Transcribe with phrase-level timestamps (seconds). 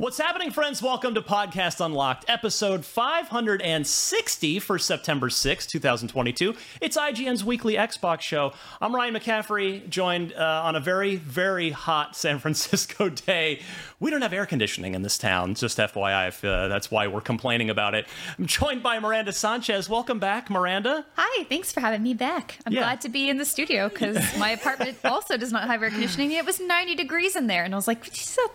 [0.00, 0.80] What's happening, friends?
[0.80, 6.54] Welcome to Podcast Unlocked, episode 560 for September 6, 2022.
[6.80, 8.54] It's IGN's weekly Xbox show.
[8.80, 13.60] I'm Ryan McCaffrey, joined uh, on a very, very hot San Francisco day.
[14.00, 17.20] We don't have air conditioning in this town, just FYI, if, uh, that's why we're
[17.20, 18.06] complaining about it.
[18.38, 19.90] I'm joined by Miranda Sanchez.
[19.90, 21.04] Welcome back, Miranda.
[21.18, 22.56] Hi, thanks for having me back.
[22.64, 22.80] I'm Yeah.
[22.80, 26.32] glad to be in the studio because my apartment also does not have air conditioning.
[26.32, 28.06] It was 90 degrees in there, and I was like,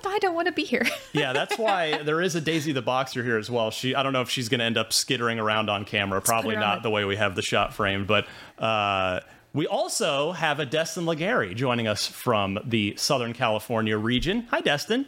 [0.08, 0.82] I don't want to be here.
[1.14, 3.70] Yeah, that's why there is a Daisy the Boxer here as well.
[3.72, 6.22] She, I don't know if she's going to end up skittering around on camera.
[6.22, 8.26] Probably her on not the way we have the shot framed, but
[8.60, 9.20] uh,
[9.54, 14.48] we also have a Destin Legarie joining us from the Southern California region.
[14.50, 15.06] Hi, Destin.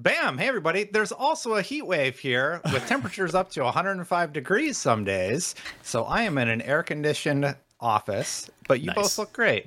[0.00, 0.38] Bam!
[0.38, 0.84] Hey everybody.
[0.84, 5.56] There's also a heat wave here with temperatures up to 105 degrees some days.
[5.82, 8.94] So I am in an air conditioned office, but you Nice.
[8.94, 9.66] both look great.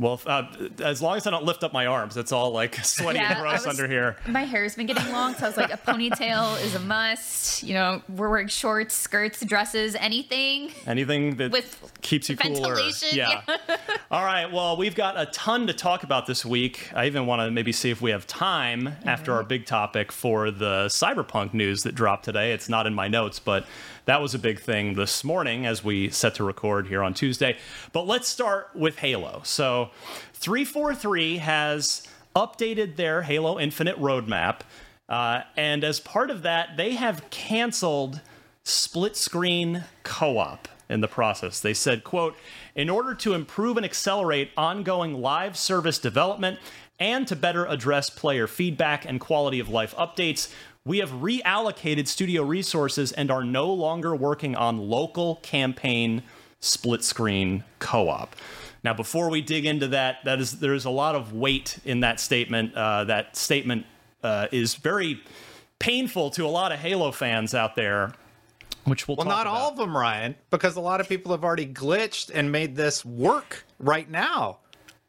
[0.00, 0.44] Well, uh,
[0.82, 3.38] as long as I don't lift up my arms, it's all like sweaty and Yeah,
[3.38, 4.16] I gross was- under here.
[4.26, 7.62] My hair's been getting long, so I was like, a ponytail is a must.
[7.62, 10.72] You know, we're wearing shorts, skirts, dresses, anything.
[10.86, 12.74] Anything that With keeps you cooler.
[12.74, 13.42] ventilation, Yeah.
[14.10, 14.50] All right.
[14.50, 16.90] Well, we've got a ton to talk about this week.
[16.94, 20.50] I even want to maybe see if we have time after our big topic for
[20.50, 22.52] the cyberpunk news that dropped today.
[22.52, 23.66] It's not in my notes, but
[24.10, 27.56] that was a big thing this morning as we set to record here on Tuesday.
[27.92, 29.40] But let's start with Halo.
[29.44, 29.90] So,
[30.32, 34.62] 343 has updated their Halo Infinite roadmap.
[35.08, 38.20] Uh, and as part of that, they have canceled
[38.64, 41.60] split screen co-op in the process.
[41.60, 42.34] They said, quote,
[42.74, 46.58] in order to improve and accelerate ongoing live service development
[46.98, 50.52] and to better address player feedback and quality of life updates,
[50.84, 56.22] we have reallocated studio resources and are no longer working on local campaign
[56.60, 58.34] split screen co-op.
[58.82, 62.00] Now, before we dig into that, that is there is a lot of weight in
[62.00, 62.74] that statement.
[62.74, 63.84] Uh, that statement
[64.22, 65.22] uh, is very
[65.78, 68.12] painful to a lot of Halo fans out there,
[68.84, 69.56] which we'll Well, talk not about.
[69.60, 73.04] all of them, Ryan, because a lot of people have already glitched and made this
[73.04, 74.58] work right now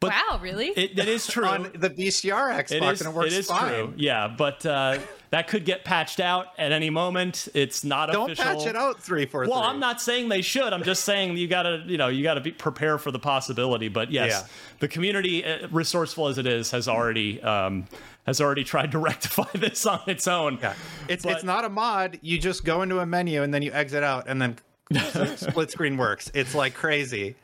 [0.02, 0.68] wow, really?
[0.68, 1.44] It, it is true.
[1.46, 3.68] on the VCR Xbox, It is, and it works it is fine.
[3.72, 3.94] true.
[3.96, 4.98] Yeah, but uh,
[5.32, 7.48] that could get patched out at any moment.
[7.54, 8.44] It's not Don't official.
[8.58, 9.42] patch it out, three four.
[9.48, 10.72] Well, I'm not saying they should.
[10.72, 13.88] I'm just saying you gotta, you know, you gotta be prepare for the possibility.
[13.88, 14.46] But yes, Yeah.
[14.80, 17.86] the community, uh, resourceful as it is, has already um,
[18.26, 20.58] has already tried to rectify this on its own.
[20.62, 20.74] Yeah,
[21.08, 22.18] it's But- it's not a mod.
[22.22, 24.56] You just go into a menu and then you exit out, and then
[25.36, 26.30] split screen works.
[26.34, 27.34] It's like crazy.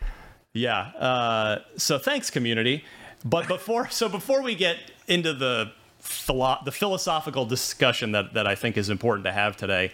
[0.52, 0.78] Yeah.
[0.98, 2.84] Uh, so thanks, community.
[3.24, 4.76] But before, so before we get
[5.08, 9.92] into the philo- the philosophical discussion that that I think is important to have today,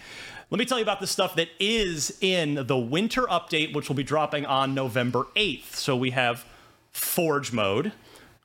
[0.51, 3.97] let me tell you about the stuff that is in the winter update, which will
[3.97, 5.77] be dropping on November eighth.
[5.77, 6.45] So we have
[6.93, 7.93] Forge mode.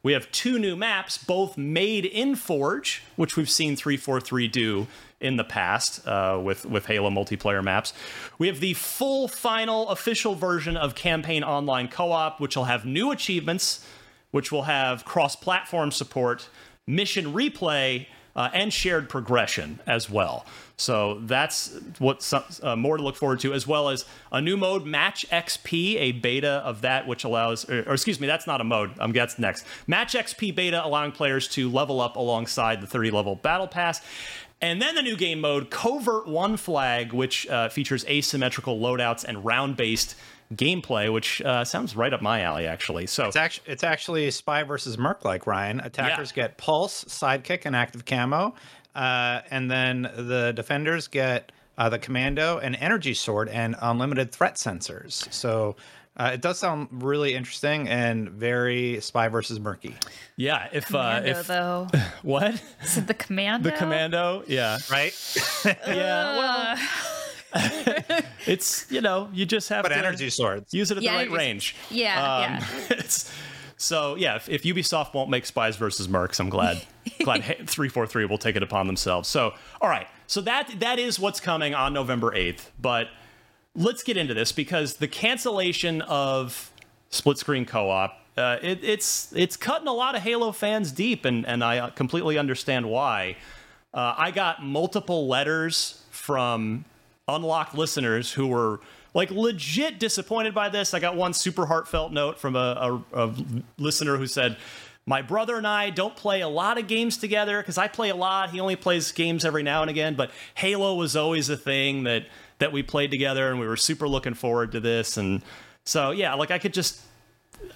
[0.01, 4.87] We have two new maps, both made in Forge, which we've seen 343 do
[5.19, 7.93] in the past uh, with, with Halo multiplayer maps.
[8.37, 12.85] We have the full final official version of Campaign Online Co op, which will have
[12.85, 13.85] new achievements,
[14.31, 16.47] which will have cross platform support,
[16.89, 20.45] mission replay, uh, and shared progression as well.
[20.77, 24.55] So that's what some, uh, more to look forward to, as well as a new
[24.55, 28.61] mode, Match XP, a beta of that, which allows, or, or excuse me, that's not
[28.61, 28.91] a mode.
[28.97, 29.65] I'm that's next.
[29.87, 34.01] Match XP beta, allowing players to level up alongside the 30 level battle pass.
[34.61, 39.43] And then the new game mode, Covert One Flag, which uh, features asymmetrical loadouts and
[39.45, 40.15] round based
[40.53, 43.07] gameplay, which uh, sounds right up my alley, actually.
[43.07, 45.79] So It's actually it's actually spy versus merc like Ryan.
[45.79, 46.43] Attackers Yeah.
[46.43, 48.53] get pulse, sidekick, and active camo,
[48.95, 54.55] uh, and then the defenders get uh, the commando and energy sword and unlimited threat
[54.55, 55.31] sensors.
[55.33, 55.75] So.
[56.19, 59.95] Uh, it does sound really interesting and very spy versus murky,
[60.35, 61.87] yeah, if uh, if though.
[62.23, 63.69] what So the commando.
[63.69, 65.13] the commando, yeah, right?
[65.87, 66.77] yeah.
[67.55, 70.73] Well, it's you know you just have but to energy swords.
[70.73, 71.75] use it at Yeah, the right range.
[71.89, 72.65] Yeah, Um, yeah.
[72.99, 73.31] it's,
[73.77, 76.81] so yeah, if, if Ubisoft won't make Spies versus Mercs, I'm glad
[77.23, 79.29] glad three four three will take it upon themselves.
[79.29, 82.71] So all right, so that that is what's coming on November eighth.
[82.79, 83.07] But
[83.75, 86.71] let's get into this because the cancellation of
[87.09, 88.15] split screen co-op.
[88.37, 92.37] Uh, it, it's it's cutting a lot of Halo fans deep, and, and I completely
[92.37, 93.35] understand why.
[93.93, 96.85] Uh, I got multiple letters from
[97.27, 98.79] unlocked listeners who were
[99.13, 100.93] like legit disappointed by this.
[100.93, 103.35] I got one super heartfelt note from a, a, a
[103.77, 104.57] listener who said,
[105.05, 108.15] My brother and I don't play a lot of games together because I play a
[108.15, 108.51] lot.
[108.51, 112.27] He only plays games every now and again, but Halo was always a thing that
[112.59, 115.17] that we played together and we were super looking forward to this.
[115.17, 115.41] And
[115.85, 117.01] so, yeah, like I could just,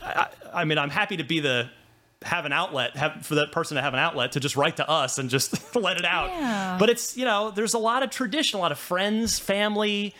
[0.02, 1.70] I, I mean, I'm happy to be the
[2.24, 4.90] have an outlet have for that person to have an outlet to just write to
[4.90, 6.78] us and just let it out Yeah.
[6.80, 10.16] but it's you know there's a lot of tradition a lot of friends family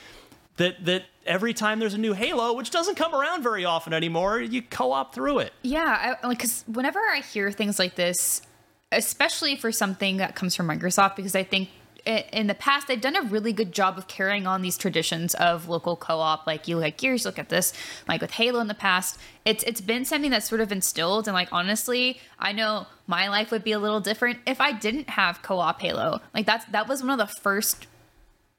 [0.58, 4.42] that that every time there's a new halo which doesn't come around very often anymore
[4.42, 8.42] you co-op through it Yeah, I, like because whenever I hear things like this,
[8.92, 11.70] especially for something that comes from Microsoft, because I think
[12.06, 15.70] in the past they've done a really good job of carrying on these traditions of
[15.70, 16.46] local co-op.
[16.46, 17.74] Like you look at Gears, look at this,
[18.08, 21.28] like with Halo in the past, it's it's been something that's sort of instilled.
[21.28, 25.10] And like honestly, I know my life would be a little different if I didn't
[25.12, 26.20] have co-op Halo.
[26.34, 27.88] Like that's that was one of the first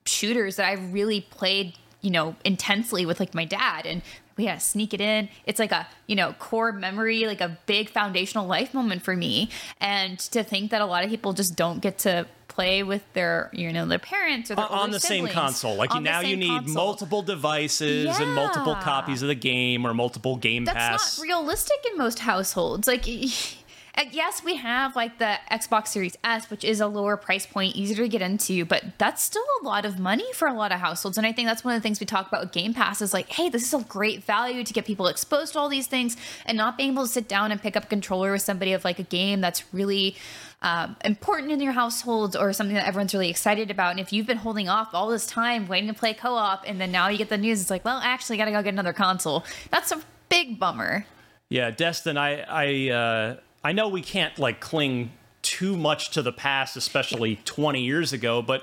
[0.07, 4.03] shooters that I really played, you know, intensely with like my dad and
[4.37, 5.29] we had to sneak it in.
[5.47, 9.51] It's like a, you know, core memory, like a big foundational life moment for me.
[9.81, 13.51] And to think that a lot of people just don't get to play with their,
[13.53, 16.49] you know, their parents or their on, the same console like on now you need
[16.49, 16.75] console.
[16.75, 21.79] multiple devices and multiple copies of the game or multiple game That's pass not realistic
[21.91, 22.87] in most households.
[22.87, 23.07] Like,
[23.97, 27.77] and yes, we have like the Xbox Series S, which is a lower price point,
[27.77, 30.81] easier to get into, but that's still a lot of money for a lot of
[30.81, 31.17] households.
[31.17, 33.15] And I think that's one of the things we talk about with Game Pass is
[33.15, 36.17] like, hey, this is a great value to get people exposed to all these things
[36.45, 38.85] and not being able to sit down and pick up a controller with somebody of
[38.85, 40.17] like a game that's really
[40.63, 43.93] um, important in your household or something that everyone's really excited about.
[43.93, 46.81] And if you've been holding off all this time waiting to play co op and
[46.81, 48.93] then now you get the news, it's like, well, actually, got to go get another
[48.93, 49.45] console.
[49.71, 51.07] That's a big bummer.
[51.51, 56.33] Yeah, Destin, I I uh, I know we can't like cling too much to the
[56.33, 58.63] past, especially 20 years ago, but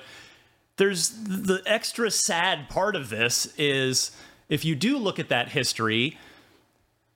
[0.77, 4.11] there's the extra sad part of this is
[4.47, 6.17] if you do look at that history,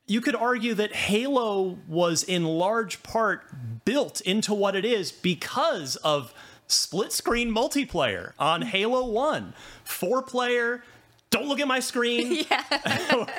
[0.07, 5.95] you could argue that Halo was in large part built into what it is because
[5.97, 6.33] of
[6.67, 8.65] split screen multiplayer on mm.
[8.65, 9.53] Halo 1.
[9.83, 10.83] Four player,
[11.35, 12.45] don't look at my screen.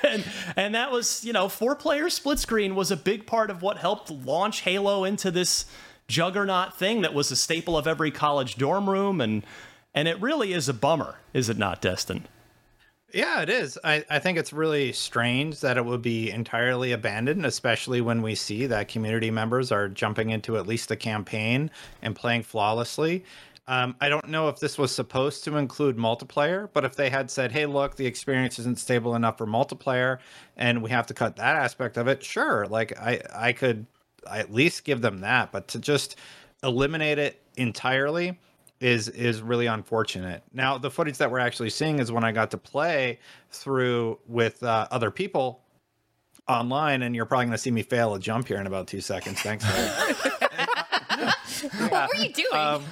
[0.04, 0.24] and,
[0.56, 3.78] and that was, you know, four player split screen was a big part of what
[3.78, 5.66] helped launch Halo into this
[6.08, 9.44] juggernaut thing that was a staple of every college dorm room and
[9.92, 12.26] and it really is a bummer, is it not, Destin?
[13.14, 13.78] Yeah, it is.
[13.82, 18.34] I, I think it's really strange that it would be entirely abandoned, especially when we
[18.34, 21.70] see that community members are jumping into at least the campaign
[22.02, 23.24] and playing flawlessly.
[23.68, 27.30] Um, I don't know if this was supposed to include multiplayer, but if they had
[27.30, 30.18] said, hey, look, the experience isn't stable enough for multiplayer
[30.56, 32.66] and we have to cut that aspect of it, sure.
[32.68, 33.86] Like, I, I could
[34.30, 35.50] at least give them that.
[35.50, 36.16] But to just
[36.62, 38.38] eliminate it entirely,
[38.80, 40.42] is is really unfortunate.
[40.52, 43.18] Now, the footage that we're actually seeing is when I got to play
[43.50, 45.62] through with uh, other people
[46.48, 49.00] online, and you're probably going to see me fail a jump here in about two
[49.00, 49.40] seconds.
[49.40, 49.64] Thanks.
[51.74, 51.88] Larry.
[51.90, 52.54] What were you doing?
[52.54, 52.84] Um,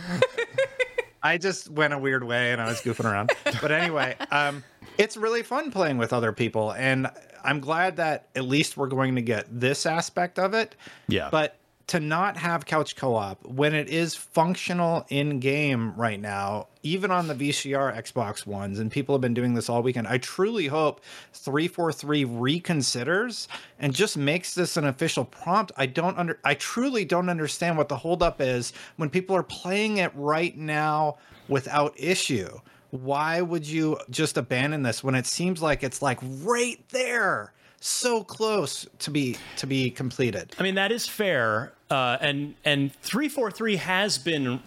[1.22, 3.30] I just went a weird way and I was goofing around.
[3.60, 4.62] But anyway, um,
[4.98, 7.08] it's really fun playing with other people, and
[7.42, 10.76] I'm glad that at least we're going to get this aspect of it.
[11.08, 11.28] Yeah.
[11.30, 17.10] But to not have couch co-op when it is functional in game right now even
[17.10, 20.66] on the VCR Xbox ones and people have been doing this all weekend I truly
[20.66, 23.48] hope 343 reconsiders
[23.78, 25.72] and just makes this an official prompt.
[25.76, 29.98] I don't under I truly don't understand what the holdup is when people are playing
[29.98, 31.16] it right now
[31.48, 32.60] without issue.
[32.90, 37.52] Why would you just abandon this when it seems like it's like right there
[37.84, 40.54] so close to be to be completed.
[40.58, 44.60] I mean, that is fair, uh, and and three four three has been,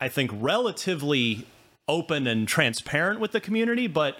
[0.00, 1.46] I think, relatively
[1.88, 4.18] open and transparent with the community, but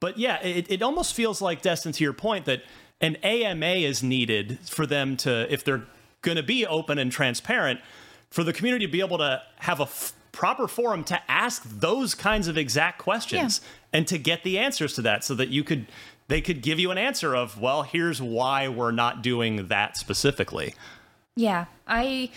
[0.00, 2.62] but yeah, it, it almost feels like Destin, to your point, that
[3.00, 5.84] an AMA is needed for them to, if they're
[6.22, 7.80] going to be open and transparent,
[8.28, 12.16] for the community to be able to have a f- proper forum to ask those
[12.16, 13.98] kinds of exact questions yeah.
[13.98, 15.86] and to get the answers to that so that you could
[16.32, 20.74] they could give you an answer of, well, here's why we're not doing that specifically.
[21.36, 22.30] Yeah, I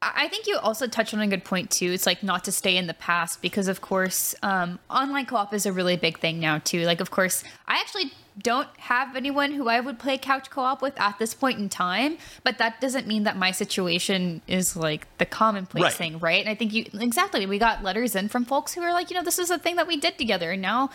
[0.00, 1.90] I think you also touched on a good point too.
[1.90, 5.66] It's like not to stay in the past because, of course, um, online co-op is
[5.66, 6.82] a really big thing now too.
[6.82, 10.94] Like, of course, I actually don't have anyone who I would play couch co-op with
[11.00, 15.26] at this point in time, but that doesn't mean that my situation is like the
[15.26, 15.92] commonplace right.
[15.92, 16.40] thing, right?
[16.40, 17.46] And I think you exactly.
[17.46, 19.74] We got letters in from folks who are like, you know, this is a thing
[19.74, 20.90] that we did together, and now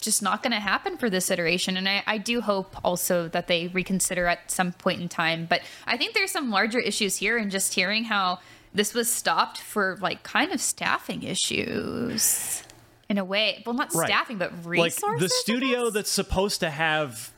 [0.00, 1.76] just not going to happen for this iteration.
[1.76, 5.46] And I, I, do hope also that they reconsider at some point in time.
[5.48, 8.40] But I think there's some larger issues here, and just hearing how
[8.72, 12.62] this was stopped for like kind of staffing issues
[13.08, 13.62] in a way.
[13.66, 14.06] Well, not right.
[14.06, 15.02] staffing, but resources.
[15.02, 17.32] Like the studio that's supposed to have.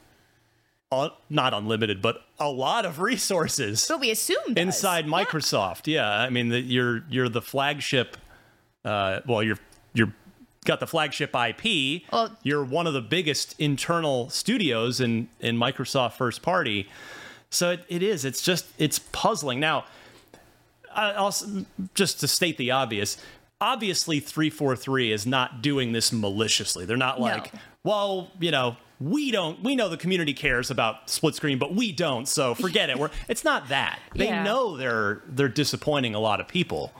[0.90, 3.82] not unlimited, but a lot of resources.
[3.82, 5.86] So we assume inside Microsoft.
[5.86, 8.16] Yeah, I mean, the, you're you're the flagship.
[8.84, 9.58] Uh, well, you're
[9.94, 10.12] you're
[10.64, 12.02] got the flagship IP.
[12.12, 16.88] Well, you're one of the biggest internal studios in in Microsoft first party.
[17.50, 18.24] So it, it is.
[18.24, 19.60] It's just it's puzzling.
[19.60, 19.84] Now,
[20.94, 21.34] I'll
[21.94, 23.16] just to state the obvious.
[23.60, 26.84] Obviously, three four three is not doing this maliciously.
[26.84, 27.60] They're not like, no.
[27.84, 29.62] well, you know, we don't.
[29.62, 32.26] We know the community cares about split screen, but we don't.
[32.26, 32.98] So forget it.
[32.98, 33.10] We're.
[33.28, 34.00] It's not that.
[34.14, 34.42] They yeah.
[34.42, 36.92] know they're they're disappointing a lot of people.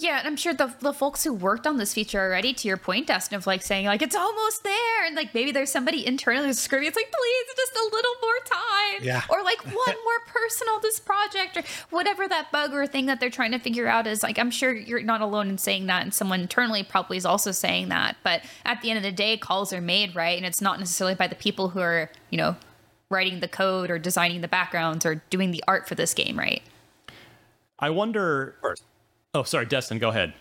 [0.00, 2.78] Yeah, and I'm sure the, the folks who worked on this feature already, to your
[2.78, 6.46] point, Dustin, of like saying like it's almost there, and like maybe there's somebody internally
[6.46, 10.20] who's screaming, it's like please, just a little more time, yeah, or like one more
[10.26, 13.86] person on this project, or whatever that bug or thing that they're trying to figure
[13.86, 14.22] out is.
[14.22, 17.52] Like I'm sure you're not alone in saying that, and someone internally probably is also
[17.52, 18.16] saying that.
[18.24, 21.14] But at the end of the day, calls are made, right, and it's not necessarily
[21.14, 22.56] by the people who are you know
[23.10, 26.62] writing the code or designing the backgrounds or doing the art for this game, right?
[27.78, 28.56] I wonder.
[29.32, 30.34] Oh, sorry, Destin, go ahead.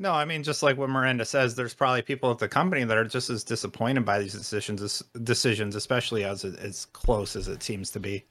[0.00, 2.96] No, I mean just like what Miranda says, there's probably people at the company that
[2.96, 7.90] are just as disappointed by these decisions, decisions, especially as as close as it seems
[7.90, 8.24] to be.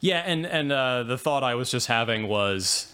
[0.00, 2.92] Yeah, and and uh, the thought I was just having was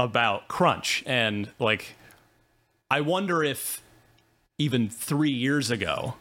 [0.00, 1.94] about crunch, and like,
[2.90, 3.82] I wonder if
[4.58, 6.14] even three years ago,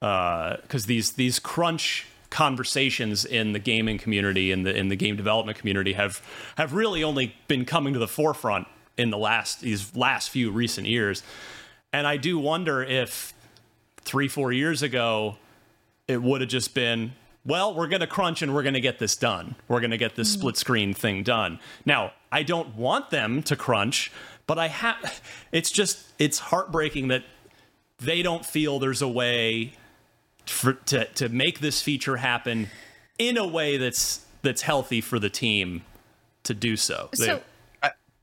[0.00, 5.14] because uh, these these crunch conversations in the gaming community and the in the game
[5.14, 6.22] development community have
[6.56, 10.86] have really only been coming to the forefront in the last these last few recent
[10.86, 11.22] years.
[11.92, 13.34] And I do wonder if
[14.04, 15.36] three, four years ago,
[16.06, 17.12] it would have just been,
[17.46, 19.54] well, we're going to crunch and we're going to get this done.
[19.68, 20.38] We're going to get this mm.
[20.38, 21.58] split screen thing done.
[21.84, 24.10] Now, I don't want them to crunch,
[24.46, 25.22] but I have,
[25.52, 27.24] it's just, it's heartbreaking that
[27.98, 29.74] they don't feel there's a way
[30.46, 32.68] for, to, to make this feature happen
[33.18, 35.82] in a way that's, that's healthy for the team
[36.42, 37.08] to do so.
[37.14, 37.42] So, they,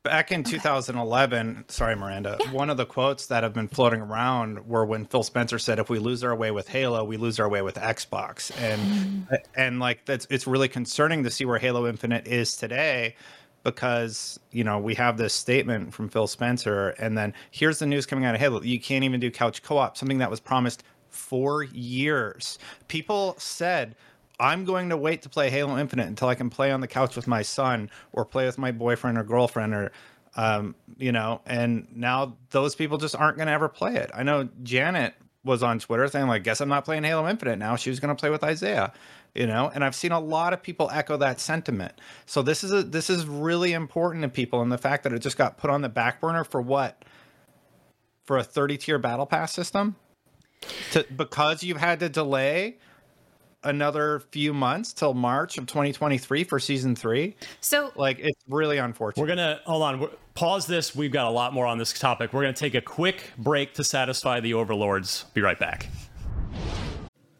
[0.03, 2.51] Back in 2011, sorry, Miranda, yeah.
[2.51, 5.91] one of the quotes that have been floating around were when Phil Spencer said, "If
[5.91, 9.37] we lose our way with Halo, we lose our way with Xbox," and mm.
[9.55, 13.15] and like that's it's really concerning to see where Halo Infinite is today,
[13.63, 18.07] because you know we have this statement from Phil Spencer, and then here's the news
[18.07, 21.61] coming out of Halo: you can't even do couch co-op, something that was promised for
[21.61, 22.57] years.
[22.87, 23.95] People said
[24.41, 27.15] I'm going to wait to play Halo Infinite until I can play on the couch
[27.15, 29.91] with my son or play with my boyfriend or girlfriend or
[30.35, 34.09] um, you know, and now those people just aren't going to ever play it.
[34.13, 37.75] I know Janet was on Twitter saying like, "Guess I'm not playing Halo Infinite now."
[37.75, 38.93] She was going to play with Isaiah,
[39.35, 41.93] you know, and I've seen a lot of people echo that sentiment.
[42.25, 45.19] So this is a this is really important to people, and the fact that it
[45.19, 47.03] just got put on the back burner for what?
[48.23, 49.97] For a 30 tier battle pass system,
[50.91, 52.77] to because you've had to delay
[53.63, 57.35] another few months till March of 2023 for season three.
[57.59, 59.21] So, like, it's really unfortunate.
[59.21, 60.09] We're gonna hold on.
[60.33, 60.95] Pause this.
[60.95, 62.33] We've got a lot more on this topic.
[62.33, 65.25] We're gonna take a quick break to satisfy the overlords.
[65.33, 65.87] Be right back.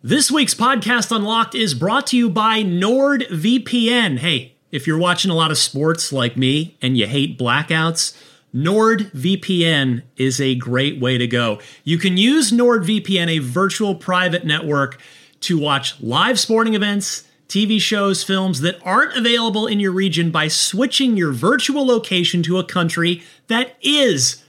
[0.03, 4.19] This week's podcast Unlocked is brought to you by NordVPN.
[4.19, 8.17] Hey if you're watching a lot of sports like me and you hate blackouts,
[8.55, 11.59] NordVPN is a great way to go.
[11.83, 14.99] You can use NordVPN, a virtual private network,
[15.41, 20.47] to watch live sporting events, TV shows, films that aren't available in your region by
[20.47, 24.40] switching your virtual location to a country that is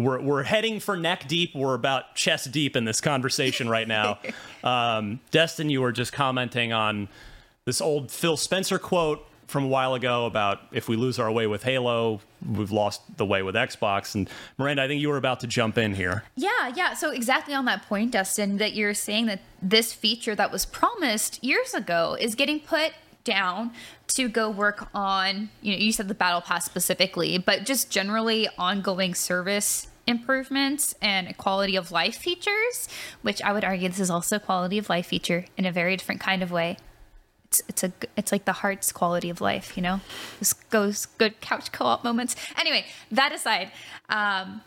[0.00, 1.54] we're we're heading for neck deep.
[1.54, 4.18] We're about chest deep in this conversation right now.
[4.64, 7.08] um, Destin, you were just commenting on
[7.66, 11.46] this old Phil Spencer quote from a while ago about if we lose our way
[11.46, 14.14] with Halo, we've lost the way with Xbox.
[14.14, 16.24] And Miranda, I think you were about to jump in here.
[16.34, 16.94] Yeah, yeah.
[16.94, 21.42] So exactly on that point, Destin, that you're saying that this feature that was promised
[21.44, 23.72] years ago is getting put down
[24.08, 28.48] to go work on you know you said the battle pass specifically but just generally
[28.56, 32.88] ongoing service improvements and quality of life features
[33.22, 35.96] which i would argue this is also a quality of life feature in a very
[35.96, 36.76] different kind of way.
[37.46, 40.00] It's, it's a it's like the heart's quality of life you know?
[40.38, 42.36] This goes good couch co-op moments.
[42.56, 43.72] Anyway that aside
[44.08, 44.62] um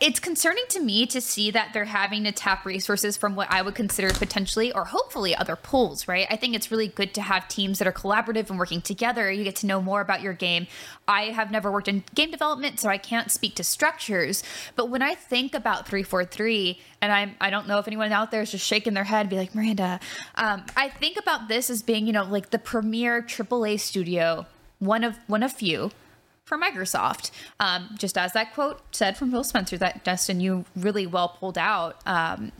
[0.00, 3.62] it's concerning to me to see that they're having to tap resources from what I
[3.62, 6.26] would consider potentially or hopefully other pools, right?
[6.30, 9.30] I think it's really good to have teams that are collaborative and working together.
[9.30, 10.68] You get to know more about your game.
[11.08, 14.44] I have never worked in game development, so I can't speak to structures.
[14.76, 18.42] But when I think about 343, and I'm, I don't know if anyone out there
[18.42, 19.98] is just shaking their head, be like, Miranda,
[20.36, 24.46] um, I think about this as being, you know, like the premier AAA studio,
[24.78, 25.90] one of one of few
[26.46, 27.30] for Microsoft.
[27.60, 31.58] Um, just as that quote said from Phil Spencer, that Dustin, you really well pulled
[31.58, 32.00] out.
[32.06, 32.52] Um,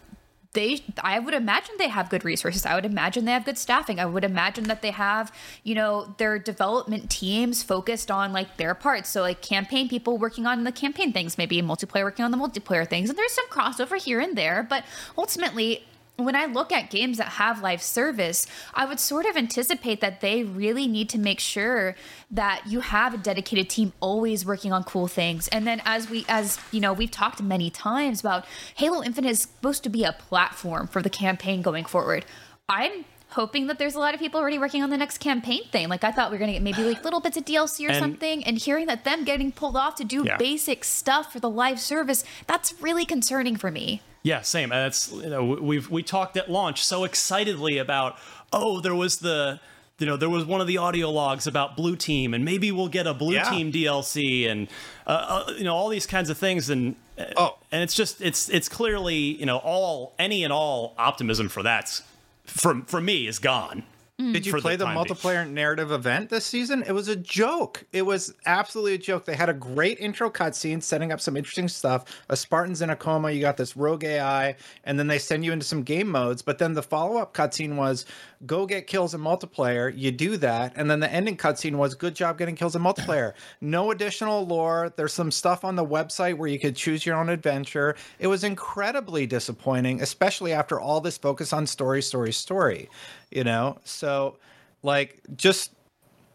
[0.53, 2.64] they, I would imagine they have good resources.
[2.64, 4.01] I would imagine they have good staffing.
[4.01, 5.31] I would imagine that they have,
[5.62, 9.11] you know, their development teams focused on like their parts.
[9.11, 12.88] So like campaign people working on the campaign things, maybe multiplayer working on the multiplayer
[12.88, 14.66] things, and there's some crossover here and there.
[14.68, 14.85] But
[15.18, 15.85] ultimately,
[16.16, 20.20] when I look at games that have live service, I would sort of anticipate that
[20.20, 21.94] they really need to make sure
[22.31, 25.46] that you have a dedicated team always working on cool things.
[25.48, 29.40] And then as we as you know, we've talked many times about Halo Infinite is
[29.42, 32.24] supposed to be a platform for the campaign going forward.
[32.68, 35.88] I'm hoping that there's a lot of people already working on the next campaign thing.
[35.88, 37.98] Like I thought we were gonna get maybe like little bits of DLC or And-
[37.98, 40.38] something, and hearing that them getting pulled off to do Yeah.
[40.38, 44.00] basic stuff for the live service, that's really concerning for me.
[44.26, 44.72] Yeah, same.
[44.72, 48.18] And That's you know we've we talked at launch so excitedly about
[48.52, 49.60] oh there was the
[50.00, 52.88] you know there was one of the audio logs about Blue Team and maybe we'll
[52.88, 53.48] get a Blue Yeah.
[53.48, 54.66] Team DLC and
[55.06, 56.96] uh, uh, you know all these kinds of things and
[57.36, 57.56] Oh.
[57.72, 62.02] and it's just it's it's clearly you know all any and all optimism for that's
[62.44, 63.84] from for me is gone.
[64.18, 64.33] Mm.
[64.33, 65.05] Did you play the, time being.
[65.05, 66.83] multiplayer narrative event this season?
[66.87, 67.85] It was a joke.
[67.92, 69.26] It was absolutely a joke.
[69.26, 72.22] They had a great intro cutscene setting up some interesting stuff.
[72.31, 73.31] A Spartan's in a coma.
[73.31, 76.40] You got this rogue AI, and then they send you into some game modes.
[76.40, 78.07] But then the follow up cutscene was
[78.46, 79.92] go get kills in multiplayer.
[79.94, 83.35] You do that, and then the ending cutscene was good job getting kills in multiplayer.
[83.61, 84.92] No additional lore.
[84.96, 87.96] There's some stuff on the website where you could choose your own adventure.
[88.18, 92.88] It was incredibly disappointing, especially after all this focus on story, story, story.
[93.30, 94.36] You know, so
[94.82, 95.72] like just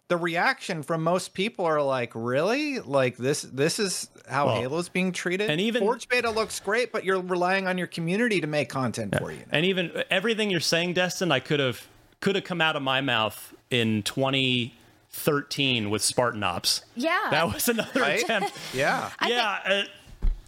[0.09, 2.79] the reaction from most people are like, really?
[2.79, 5.49] Like this this is how Well, Halo's being treated?
[5.49, 9.15] and even- Forge Beta looks great, but you're relying on your community to make content
[9.17, 9.43] for you.
[9.51, 11.87] And even everything you're saying, Destin, I could have
[12.19, 16.81] could have come out of my mouth in 2013 with Spartan Ops.
[16.95, 17.27] Yeah.
[17.31, 18.21] That was another Right?
[18.21, 18.51] attempt.
[18.73, 19.09] Yeah.
[19.27, 19.59] yeah.
[19.65, 19.83] uh,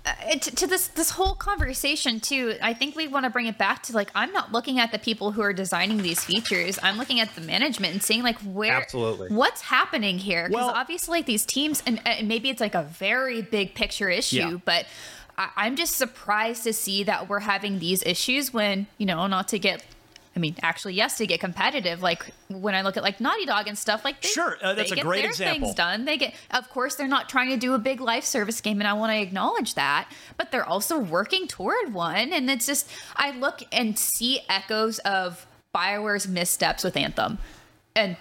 [0.06, 3.58] uh, to, to this this whole conversation too i think we want to bring it
[3.58, 6.98] back to like i'm not looking at the people who are designing these features i'm
[6.98, 9.30] looking at the management and seeing like where Absolutely.
[9.30, 12.84] what's happening here because Well- obviously like these teams and, and maybe it's like a
[12.84, 14.58] very big picture issue Yeah.
[14.66, 14.86] but
[15.38, 19.48] I, i'm just surprised to see that we're having these issues when you know not
[19.50, 19.84] to get
[20.36, 22.02] I mean, actually, yes, to get competitive.
[22.02, 24.90] Like when I look at like Naughty Dog and stuff, like they, Sure, uh, that's
[24.90, 25.68] they a get great their example.
[25.68, 26.06] Things done.
[26.06, 28.88] They get, of course, they're not trying to do a big live service game, and
[28.88, 30.12] I want to acknowledge that.
[30.38, 35.46] But they're also working toward one, and it's just I look and see echoes of
[35.72, 37.38] Bioware's missteps with Anthem.
[37.96, 38.18] And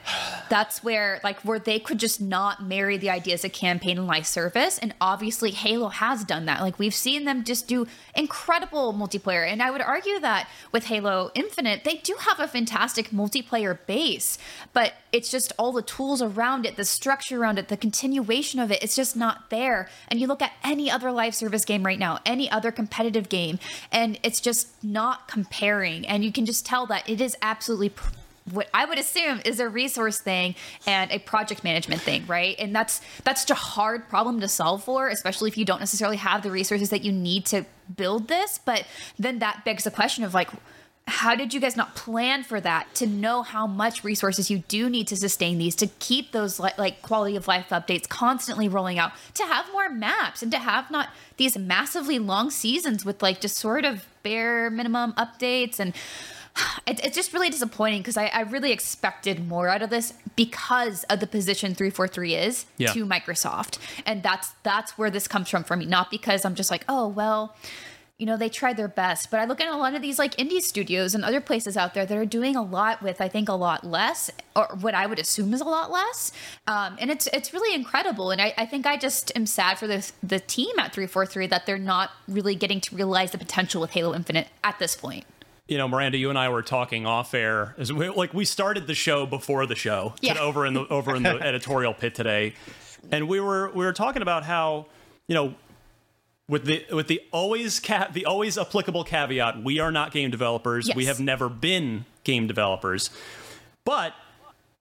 [0.50, 4.26] that's where, like, where they could just not marry the ideas of campaign and live
[4.26, 4.76] service.
[4.76, 6.60] And obviously, Halo has done that.
[6.60, 9.50] Like, we've seen them just do incredible multiplayer.
[9.50, 14.36] And I would argue that with Halo Infinite, they do have a fantastic multiplayer base,
[14.74, 18.70] but it's just all the tools around it, the structure around it, the continuation of
[18.70, 19.88] it, it's just not there.
[20.08, 23.58] And you look at any other live service game right now, any other competitive game,
[23.90, 26.06] and it's just not comparing.
[26.06, 28.10] And you can just tell that it is absolutely pr-
[28.50, 30.54] what I would assume is a resource thing
[30.86, 32.56] and a project management thing, right?
[32.58, 36.16] And that's that's such a hard problem to solve for, especially if you don't necessarily
[36.16, 38.58] have the resources that you need to build this.
[38.58, 38.84] But
[39.18, 40.50] then that begs the question of like,
[41.06, 44.88] how did you guys not plan for that to know how much resources you do
[44.88, 48.98] need to sustain these to keep those li- like quality of life updates constantly rolling
[48.98, 53.40] out to have more maps and to have not these massively long seasons with like
[53.40, 55.92] just sort of bare minimum updates and
[56.86, 61.04] it, it's just really disappointing because I, I really expected more out of this because
[61.04, 62.92] of the position 343 is Yeah.
[62.92, 63.78] to Microsoft.
[64.06, 65.86] And that's that's where this comes from for me.
[65.86, 67.54] Not because I'm just like, oh well,
[68.18, 69.30] you know, they tried their best.
[69.32, 71.92] But I look at a lot of these like indie studios and other places out
[71.94, 75.06] there that are doing a lot with I think a lot less, or what I
[75.06, 76.30] would assume is a lot less.
[76.68, 78.30] Um, and it's it's really incredible.
[78.30, 81.66] And I, I think I just am sad for the the team at 343 that
[81.66, 85.24] they're not really getting to realize the potential with Halo Infinite at this point.
[85.72, 87.74] You know, Miranda, you and I were talking off air.
[87.78, 90.38] As we, like we started the show before the show, Yeah.
[90.38, 92.52] over in the over in the editorial pit today,
[93.10, 94.84] and we were we were talking about how
[95.28, 95.54] you know
[96.46, 100.90] with the with the always ca- the always applicable caveat, we are not game developers.
[100.94, 103.08] We have never been game developers,
[103.86, 104.12] but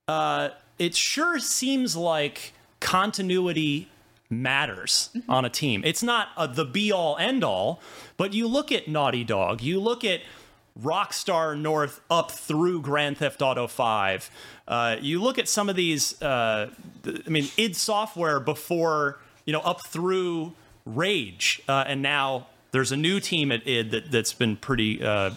[0.10, 2.52] uh, it sure seems like
[2.82, 3.88] continuity
[4.30, 5.84] matters on a team.
[5.86, 7.80] It's not a, the be all end all,
[8.18, 10.20] but you look at Naughty Dog, you look at
[10.80, 14.30] Rockstar North up through Grand Theft Auto 5.
[14.68, 16.70] Uh, you look at some of these, uh,
[17.06, 20.54] I mean, id Software before, you know, up through
[20.86, 25.04] Rage, uh, and now there's a new team at id that, that's been pretty.
[25.04, 25.32] Uh,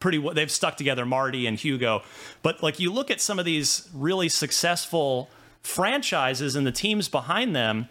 [0.00, 2.02] pretty they've stuck together marty and hugo
[2.42, 5.30] but like you look at some of these really successful
[5.62, 7.88] franchises and the teams behind them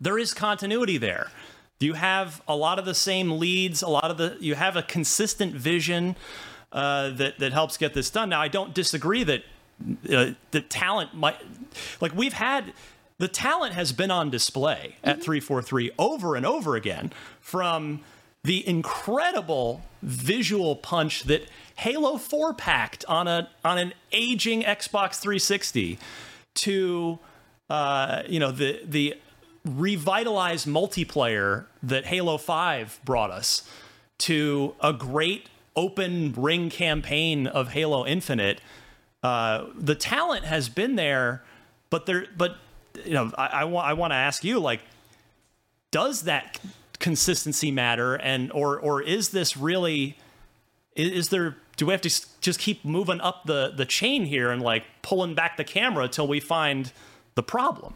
[0.00, 1.30] there is continuity there
[1.86, 4.82] you have a lot of the same leads a lot of the you have a
[4.82, 6.16] consistent vision
[6.72, 8.28] uh, that that helps get this done?
[8.28, 9.42] Now i don't disagree that
[10.12, 11.36] uh, the talent might
[12.00, 12.72] like we've had
[13.18, 18.00] the talent has been on display at 343 over and over again from
[18.44, 25.98] the incredible visual punch that Halo 4 packed on a on an aging Xbox 360
[26.54, 27.18] to
[27.68, 29.14] uh, you know the the
[29.64, 33.68] revitalized multiplayer that Halo 5 brought us
[34.18, 38.60] to a great open ring campaign of Halo Infinite.
[39.22, 41.42] Uh, the talent has been there,
[41.90, 42.56] but there, but
[43.04, 44.80] you know, I, I want I want to ask you, like,
[45.90, 46.58] does that
[46.98, 50.16] consistency matter, and or or is this really,
[50.94, 51.56] is, is there?
[51.76, 55.34] Do we have to just keep moving up the the chain here and like pulling
[55.34, 56.92] back the camera till we find
[57.34, 57.94] the problem?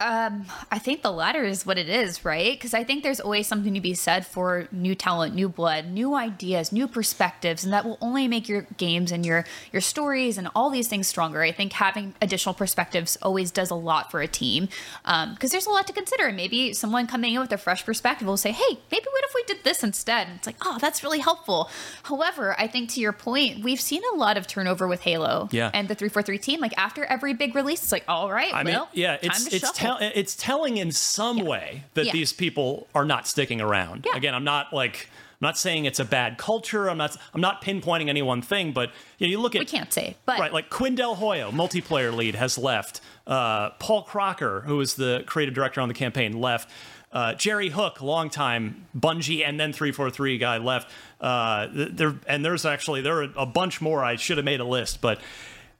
[0.00, 2.52] Um, I think the latter is what it is, right?
[2.52, 6.14] Because I think there's always something to be said for new talent, new blood, new
[6.14, 10.48] ideas, new perspectives, and that will only make your games and your your stories and
[10.54, 11.42] all these things stronger.
[11.42, 14.68] I think having additional perspectives always does a lot for a team
[15.02, 16.30] because um, there's a lot to consider.
[16.30, 19.42] Maybe someone coming in with a fresh perspective will say, "Hey, maybe what if we
[19.52, 21.70] did this instead?" And it's like, "Oh, that's really helpful."
[22.04, 25.72] However, I think to your point, we've seen a lot of turnover with Halo, Yeah.
[25.74, 26.60] and the three four three team.
[26.60, 29.44] Like after every big release, it's like, "All right, I mean, well, yeah, time it's
[29.46, 32.12] to it's shuffle." Tell, it's telling in some way that Yeah.
[32.12, 34.06] these people are not sticking around.
[34.14, 35.08] Again, I'm not like
[35.40, 36.88] I'm not saying it's a bad culture.
[36.90, 39.66] I'm not I'm not pinpointing any one thing, but you, know, you look at we
[39.66, 43.00] can't say, but right, like Quinn Del Hoyo, multiplayer lead, has left.
[43.26, 46.68] Uh, Paul Crocker, who was the creative director on the campaign, left.
[47.10, 50.90] Uh, Jerry Hook, longtime Bungie and then 343 guy, left.
[51.20, 54.04] Uh, there and there's actually there are a bunch more.
[54.04, 55.20] I should have made a list, but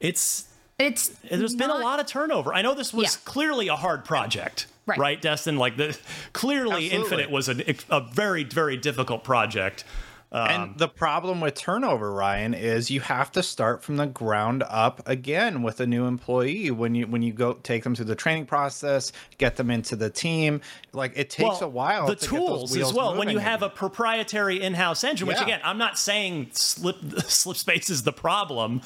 [0.00, 0.47] it's
[0.78, 2.54] it's there's been a lot of turnover.
[2.54, 3.20] I know this was Yeah.
[3.24, 4.98] clearly a hard project, Right.
[4.98, 5.56] right, Destin?
[5.56, 5.98] Like the
[6.32, 6.96] clearly Absolutely.
[6.96, 9.84] Infinite was a, a very very difficult project.
[10.30, 14.62] Um, and the problem with turnover, Ryan, is you have to start from the ground
[14.68, 18.14] up again with a new employee when you when you go take them through the
[18.14, 20.60] training process, get them into the team.
[20.92, 22.06] Like it takes well, a while.
[22.08, 23.08] The to get those tools as well.
[23.12, 23.50] When moving you again.
[23.50, 25.44] have a proprietary in-house engine, which Yeah.
[25.44, 28.82] again, I'm not saying slip slip space is the problem.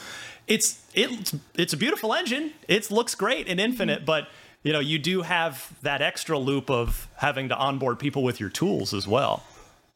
[0.47, 2.53] It's it, it's a beautiful engine.
[2.69, 4.29] It looks great in Infinite, but
[4.63, 8.51] you know you do have that extra loop of having to onboard people with your
[8.51, 9.43] tools as well.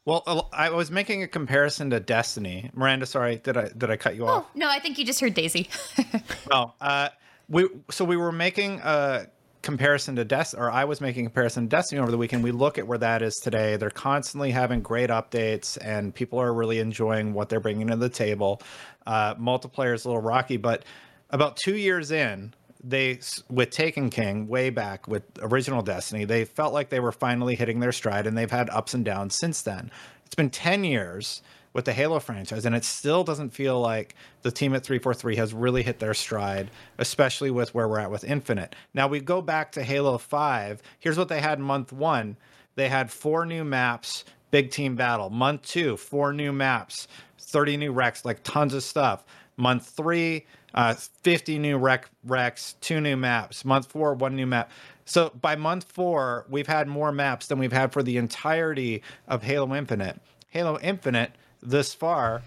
[0.04, 2.70] Well, uh, I was making a comparison to Destiny.
[2.74, 4.44] Miranda, sorry, did I did I cut you off?
[4.46, 5.68] Oh no, I think you just heard Daisy.
[6.52, 7.08] Oh, uh,
[7.48, 9.26] we so we were making a
[9.66, 12.44] comparison to Destiny, or I was making comparison to Destiny over the weekend.
[12.44, 13.76] We look at where that is today.
[13.76, 18.08] They're constantly having great updates, and people are really enjoying what they're bringing to the
[18.08, 18.62] table.
[19.06, 20.84] Uh, multiplayer is a little rocky, but
[21.30, 23.18] about two years in, they
[23.50, 27.80] with Taken King way back with original Destiny, they felt like they were finally hitting
[27.80, 29.90] their stride, and they've had ups and downs since then.
[30.24, 31.42] It's been ten years
[31.76, 35.52] with the Halo franchise, and it still doesn't feel like the team at 343 has
[35.52, 38.74] really hit their stride, especially with where we're at with Infinite.
[38.94, 40.82] Now we go back to Halo 5.
[40.98, 42.38] Here's what they had in month one
[42.76, 45.28] they had four new maps, big team battle.
[45.28, 47.08] Month two, four new maps,
[47.38, 49.26] 30 new REQs, like tons of stuff.
[49.58, 53.66] Month three, uh, 50 new rec REQs, two new maps.
[53.66, 54.70] Month four, one new map.
[55.04, 59.42] So by month four, we've had more maps than we've had for the entirety of
[59.42, 60.20] Halo Infinite.
[60.48, 61.32] Halo Infinite
[61.66, 62.42] this far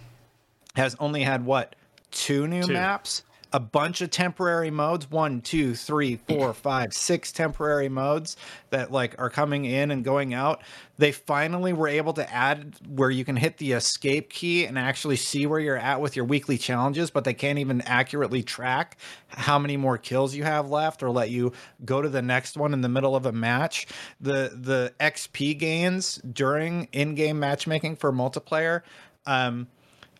[0.75, 1.75] has only had what
[2.11, 2.73] two new Two.
[2.73, 3.23] maps?
[3.51, 5.09] A bunch of temporary modes.
[5.09, 8.37] One two three four five six temporary modes
[8.69, 10.61] that like are coming in and going out.
[10.99, 15.15] They finally were able to add where you can hit the escape key and actually
[15.15, 18.97] see where you're at with your weekly challenges but they can't even accurately track
[19.29, 21.51] how many more kills you have left or let you
[21.85, 23.87] go to the next one in the middle of a match.
[24.21, 28.83] The the xp gains during in-game matchmaking for multiplayer
[29.25, 29.67] um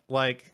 [0.08, 0.54] like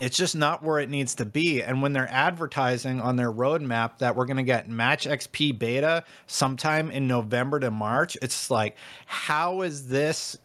[0.00, 1.62] it's just not where it needs to be.
[1.62, 6.04] And when they're advertising on their roadmap that we're going to get Match XP beta
[6.26, 8.76] sometime in November to March, it's like,
[9.06, 10.38] how is this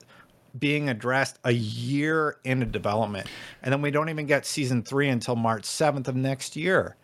[0.59, 3.27] being addressed a year into development?
[3.63, 6.97] And then we don't even get season three until March 7th of next year.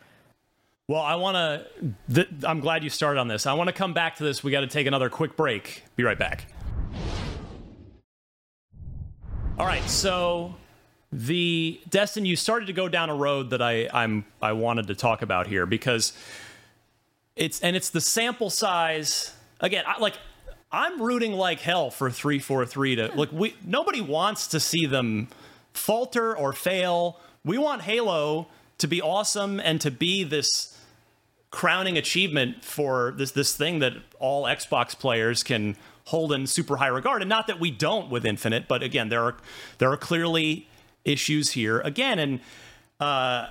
[0.87, 1.93] Well, I want to.
[2.13, 3.45] Th- I'm glad you started on this.
[3.45, 4.43] I want to come back to this.
[4.43, 5.83] We got to take another quick break.
[5.95, 6.47] Be right back.
[9.59, 10.55] All right, so
[11.11, 14.95] the Destin, you started to go down a road that I I'm I wanted to
[14.95, 16.13] talk about here because
[17.35, 19.83] it's and it's the sample size again.
[19.85, 20.17] I, like
[20.71, 24.85] I'm rooting like hell for three four three to like we nobody wants to see
[24.85, 25.27] them
[25.73, 27.19] falter or fail.
[27.43, 30.79] We want Halo to be awesome and to be this
[31.51, 36.87] crowning achievement for this this thing that all Xbox players can hold in super high
[36.87, 37.21] regard.
[37.21, 39.35] And not that we don't with Infinite, but again, there are
[39.77, 40.67] there are clearly
[41.05, 42.19] issues here again.
[42.19, 42.39] And
[42.99, 43.47] uh,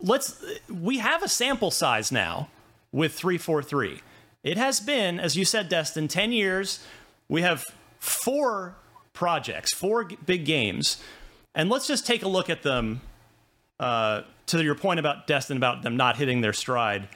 [0.00, 2.48] let's we have a sample size now
[2.92, 4.00] with three four three.
[4.42, 6.84] It has been, as you said, Destin, ten years.
[7.28, 7.64] We have
[7.98, 8.76] four
[9.12, 11.02] projects, four g- big games,
[11.54, 13.00] and let's just take a look at them.
[13.80, 17.08] Uh, to your point about Destin about them not hitting their stride,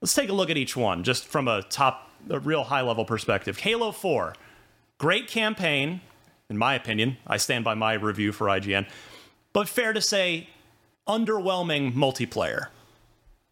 [0.00, 3.04] let's take a look at each one just from a top, a real high level
[3.04, 3.58] perspective.
[3.58, 4.34] Halo 4,
[4.98, 6.00] great campaign,
[6.48, 7.16] in my opinion.
[7.26, 8.86] I stand by my review for IGN,
[9.52, 10.48] but fair to say,
[11.08, 12.68] underwhelming multiplayer.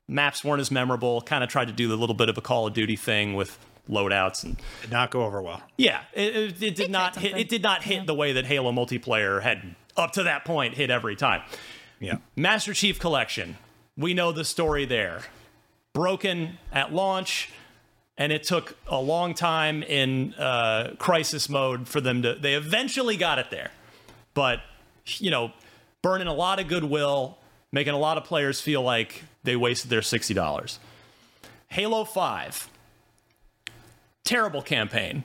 [0.08, 2.66] Maps weren't as memorable, kind of tried to do the little bit of a Call
[2.66, 3.58] of Duty thing with
[3.88, 5.62] loadouts and Did not go over well.
[5.76, 7.37] yeah, it, it, it did not hit.
[7.37, 10.90] It did not hit the way that Halo multiplayer had up to that point hit
[10.90, 11.42] every time.
[12.00, 12.16] Yeah.
[12.37, 13.56] Master Chief Collection.
[13.96, 15.22] We know the story there.
[15.92, 17.50] Broken at launch,
[18.18, 22.35] and it took a long time in uh, crisis mode for them to.
[22.35, 23.70] They eventually got it there,
[24.35, 24.61] but
[25.18, 25.53] you know,
[26.03, 27.38] burning a lot of goodwill,
[27.72, 30.79] making a lot of players feel like they wasted their sixty dollars.
[31.68, 32.68] Halo Five,
[34.25, 35.25] terrible campaign.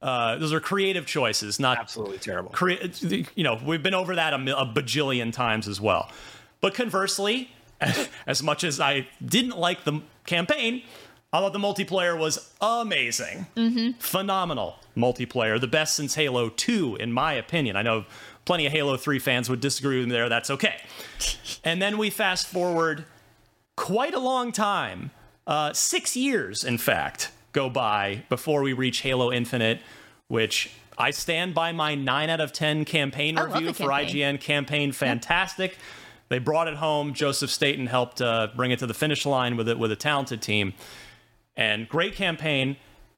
[0.00, 2.50] Uh, those are creative choices, not absolutely terrible.
[2.50, 2.92] Crea-
[3.34, 6.08] you know, we've been over that a, a bajillion times as well.
[6.60, 7.50] But conversely,
[8.26, 10.82] as much as I didn't like the campaign,
[11.32, 13.46] I thought the multiplayer was amazing.
[13.54, 13.98] Mm-hmm.
[13.98, 15.60] Phenomenal multiplayer.
[15.60, 17.76] The best since Halo 2, in my opinion.
[17.76, 18.06] I know
[18.46, 20.30] plenty of Halo 3 fans would disagree with me there.
[20.30, 20.80] That's okay.
[21.64, 23.04] and then we fast forward
[23.76, 25.10] quite a long time
[25.46, 29.80] uh, six years, in fact, go by before we reach Halo Infinite,
[30.28, 34.36] which I stand by my 9 out of 10 campaign I review for campaign.
[34.36, 34.40] IGN.
[34.40, 35.76] Campaign fantastic.
[36.28, 37.14] They brought it home.
[37.14, 40.42] Joseph Staten helped uh, bring it to the finish line with it with a talented
[40.42, 40.74] team,
[41.58, 42.76] and great campaign.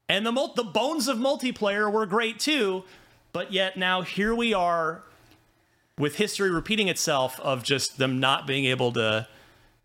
[0.09, 2.83] And the mul- the bones of multiplayer were great too,
[3.31, 5.03] but yet now here we are
[5.97, 9.27] with history repeating itself of just them not being able to.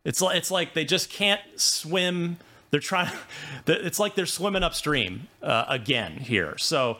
[0.05, 2.39] It's like it's like they just can't swim.
[2.71, 3.13] They're trying.
[3.69, 6.57] It's like they're swimming upstream uh, again here.
[6.57, 6.99] So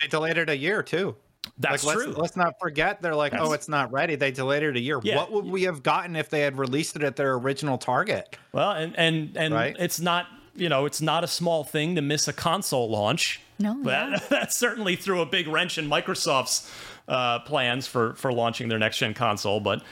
[0.00, 1.14] they delayed it a year too.
[1.58, 2.06] That's like, true.
[2.06, 4.16] Let's, let's not forget they're like, That's- oh, it's not ready.
[4.16, 5.00] They delayed it a year.
[5.02, 5.16] Yeah.
[5.16, 8.36] What would we have gotten if they had released it at their original target?
[8.52, 9.76] Well, and and and Right.
[9.78, 10.26] it's not
[10.58, 13.40] you know it's not a small thing to miss a console launch.
[13.58, 16.70] No, but that, that certainly threw a big wrench in Microsoft's
[17.08, 19.60] uh, plans for for launching their next gen console.
[19.60, 19.82] But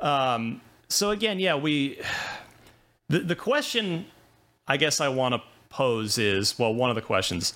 [0.00, 2.00] um, so again, yeah, we
[3.08, 4.06] the the question
[4.66, 7.54] I guess I want to pose is well, one of the questions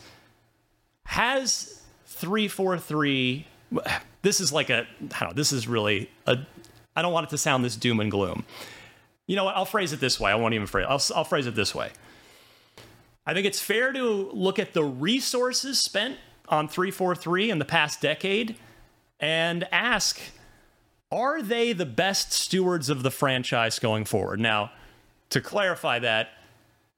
[1.07, 3.47] has three four three.
[4.23, 5.33] This is like a I don't know.
[5.35, 6.39] This is really a.
[6.97, 8.45] I don't want it to sound this doom and gloom.
[9.27, 9.57] You know what?
[9.57, 10.31] I'll phrase it this way.
[10.31, 10.87] I won't even phrase.
[10.89, 11.91] I'll I'll phrase it this way.
[13.27, 18.01] I think it's fair to look at the resources spent on 343 in the past
[18.01, 18.57] decade
[19.19, 20.21] and ask
[21.11, 24.41] are they the best stewards of the franchise going forward?
[24.41, 24.73] Now,
[25.31, 26.31] to clarify that,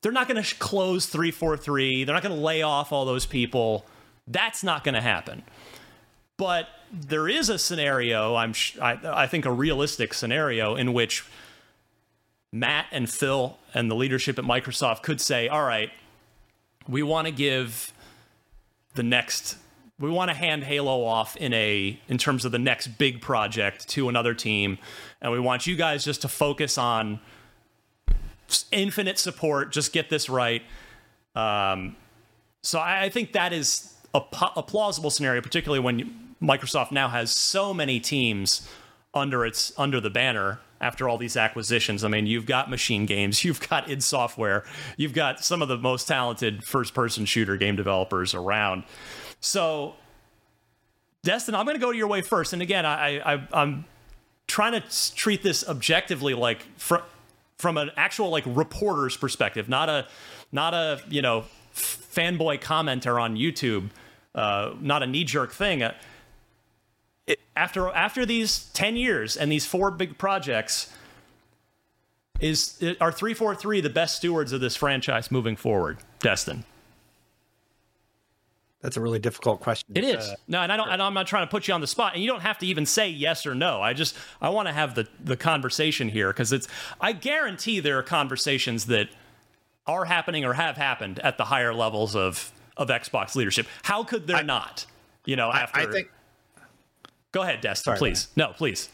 [0.01, 2.05] they're not going to close 343.
[2.05, 3.85] They're not going to lay off all those people.
[4.27, 5.43] That's not going to happen.
[6.39, 11.25] But there is a scenario, I'm sh- I, I think a realistic scenario in which
[12.53, 15.91] Matt and Phil and the leadership at Microsoft could say, "All right,
[16.89, 17.93] we want to give
[18.95, 19.57] the next
[19.99, 23.89] we want to hand Halo off in a in terms of the next big project
[23.91, 24.79] to another team.
[25.23, 27.21] And we want you guys just to focus on
[28.71, 30.63] infinite support just get this right.
[31.35, 31.97] Um,
[32.63, 34.21] so I, I think that is a,
[34.57, 38.69] a plausible scenario particularly when Microsoft now has so many teams
[39.15, 42.05] under its under the banner after all these acquisitions.
[42.05, 44.65] I mean, you've got MachineGames, you've got id Software,
[44.97, 48.85] you've got some of the most talented first-person shooter game developers around.
[49.41, 49.95] So,
[51.23, 52.53] Destin, I'm going to go to your way first.
[52.53, 53.85] And again, I, I I'm
[54.47, 57.03] trying to treat this objectively, like from
[57.59, 60.07] from an actual like reporter's perspective, not a
[60.53, 63.91] not a you know fanboy commenter on YouTube,
[64.35, 65.83] uh, not a knee jerk thing.
[65.83, 65.95] Uh,
[67.27, 70.93] it, after after these 10 years and these four big projects
[72.41, 76.65] is are 343 the best stewards of this franchise moving forward destin?
[78.83, 79.97] That's a really difficult question.
[79.97, 80.29] it is.
[80.29, 82.15] Uh, no and i don't and i'm not trying to put you on the spot
[82.15, 83.83] and you don't have to even say yes or no.
[83.83, 86.69] I just i want to have the the conversation here because it's
[87.01, 89.09] i guarantee there are conversations that
[89.87, 93.67] are happening or have happened at the higher levels of of xbox leadership.
[93.83, 94.87] How could there not
[95.25, 96.11] you know after I think
[97.37, 98.89] go ahead destin Sorry, please no please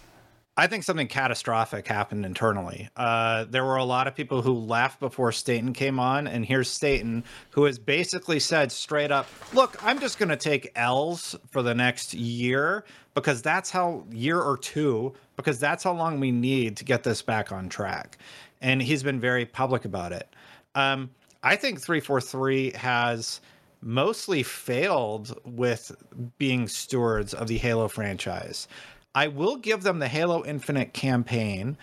[0.54, 2.90] I think something catastrophic happened internally.
[2.94, 6.68] Uh, there were a lot of people who laughed before Staten came on, and here's
[6.68, 11.62] Staten, who has basically said straight up, "Look, I'm just going to take L's for
[11.62, 16.76] the next year because that's how year or two because that's how long we need
[16.76, 18.18] to get this back on track."
[18.60, 20.28] And he's been very public about it.
[20.74, 21.10] Um,
[21.42, 23.40] I think 343 has
[23.82, 25.92] mostly failed with
[26.38, 28.68] being stewards of the Halo franchise.
[29.14, 31.76] I will give them the Halo Infinite campaign,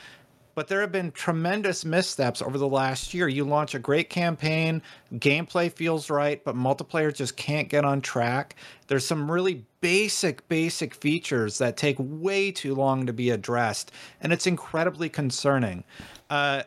[0.56, 3.28] but there have been tremendous missteps over the last year.
[3.28, 4.82] You launch a great campaign,
[5.16, 8.56] gameplay feels right, but multiplayer just can't get on track.
[8.88, 14.34] There's some really basic, basic features that take way too long to be addressed, and
[14.34, 15.84] it's incredibly concerning.
[16.30, 16.64] Uh,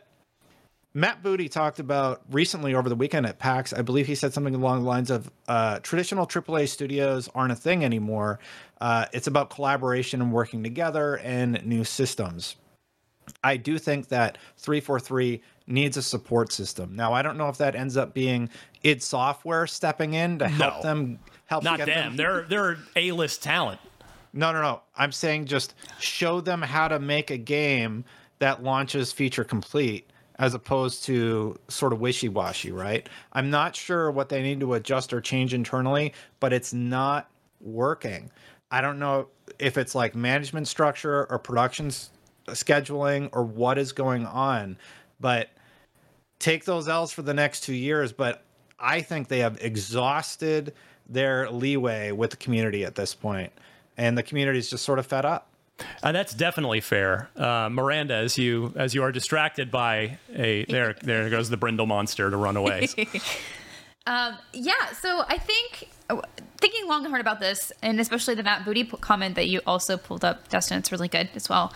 [0.95, 3.73] Matt Booty talked about recently over the weekend at PAX.
[3.73, 7.57] I believe he said something along the lines of uh, traditional AAA studios aren't a
[7.57, 8.39] thing anymore.
[8.81, 12.57] Uh, it's about collaboration and working together and new systems.
[13.43, 16.95] I do think that 343 needs a support system.
[16.95, 18.51] Now, I don't know if that ends up being
[18.83, 20.83] id Software stepping in to help No.
[20.83, 22.17] them help Not get them.
[22.17, 23.81] They're they're A list talent.
[24.35, 24.83] No, no, no.
[24.97, 28.05] I'm saying just show them how to make a game
[28.41, 33.09] that launches feature complete as opposed to sort of wishy-washy, right?
[33.33, 37.31] I'm not sure what they need to adjust or change internally, but it's not
[37.61, 38.31] working.
[38.71, 39.29] I don't know
[39.59, 41.91] if it's like management structure or production
[42.49, 44.79] scheduling or what is going on,
[45.21, 45.51] but
[46.39, 48.13] take those L's for the next two years.
[48.13, 48.43] But
[48.79, 50.73] I think they have exhausted
[51.09, 53.53] their leeway with the community at this point,
[53.97, 55.52] and the community is just sort of fed up.
[56.03, 58.15] Uh, that's definitely fair, uh, Miranda.
[58.15, 62.37] As you as you are distracted by a there there goes the brindle monster to
[62.37, 62.89] run away.
[64.05, 65.89] Um, yeah, so I think
[66.59, 69.97] thinking long and hard about this, and especially the Matt Booty comment that you also
[69.97, 71.73] pulled up, Destin, it's really good as well.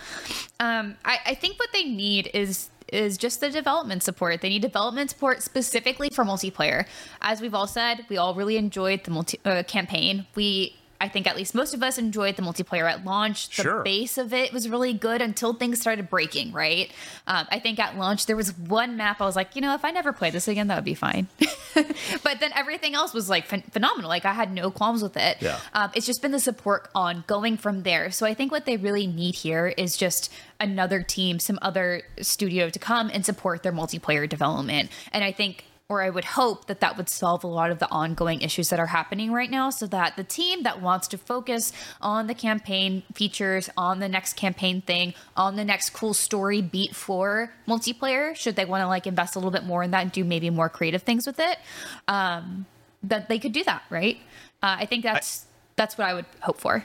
[0.59, 4.39] Um, I, I think what they need is is just the development support.
[4.39, 6.85] They need development support specifically for multiplayer.
[7.21, 10.25] As we've all said, we all really enjoyed the multi uh, campaign.
[10.35, 13.49] We I think at least most of us enjoyed the multiplayer at launch.
[13.55, 13.83] The Sure.
[13.83, 16.91] base of it was really good until things started breaking, right?
[17.27, 19.85] Um, I think at launch there was one map I was like, you know, if
[19.85, 21.27] I never play this again, that would be fine.
[22.23, 24.09] but then everything else was like phen- phenomenal.
[24.09, 25.37] Like I had no qualms with it.
[25.39, 25.59] Yeah.
[25.73, 28.09] Um, it's just been the support on going from there.
[28.11, 32.69] So I think what they really need here is just another team, some other studio
[32.69, 34.89] to come and support their multiplayer development.
[35.11, 37.89] And I think or I would hope that that would solve a lot of the
[37.89, 41.71] ongoing issues that are happening right now so that the team that wants to focus
[42.01, 46.93] on the campaign features, on the next campaign thing, on the next cool story beat
[46.93, 50.11] for multiplayer, should they want to like invest a little bit more in that and
[50.11, 51.57] do maybe more creative things with it,
[52.09, 52.65] um,
[53.03, 54.17] that they could do that, right?
[54.61, 55.45] Uh, I think that's
[55.77, 56.83] that's what I would hope for.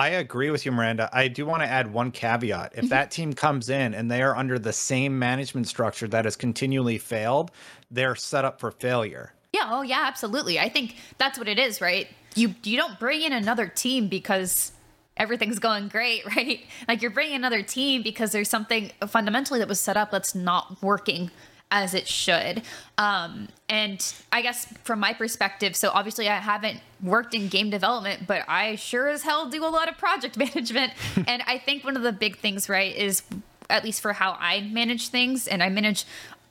[0.00, 1.10] I agree with you, Miranda.
[1.12, 2.74] I do want to add one caveat.
[2.76, 6.36] If that team comes in and they are under the same management structure that has
[6.36, 7.50] continually failed,
[7.90, 9.32] they're set up for failure.
[9.52, 10.58] Yeah, oh yeah, absolutely.
[10.58, 12.08] I think that's what it is, right?
[12.34, 14.72] You you don't bring in another team because
[15.16, 16.64] everything's going great, right?
[16.86, 20.82] Like you're bringing another team because there's something fundamentally that was set up that's not
[20.82, 21.30] working
[21.70, 22.62] as it should.
[22.96, 28.26] Um, and I guess from my perspective, so obviously I haven't worked in game development,
[28.26, 30.92] but I sure as hell do a lot of project management.
[31.26, 33.22] and I think one of the big things, right, is
[33.68, 36.06] at least for how I manage things, and I manage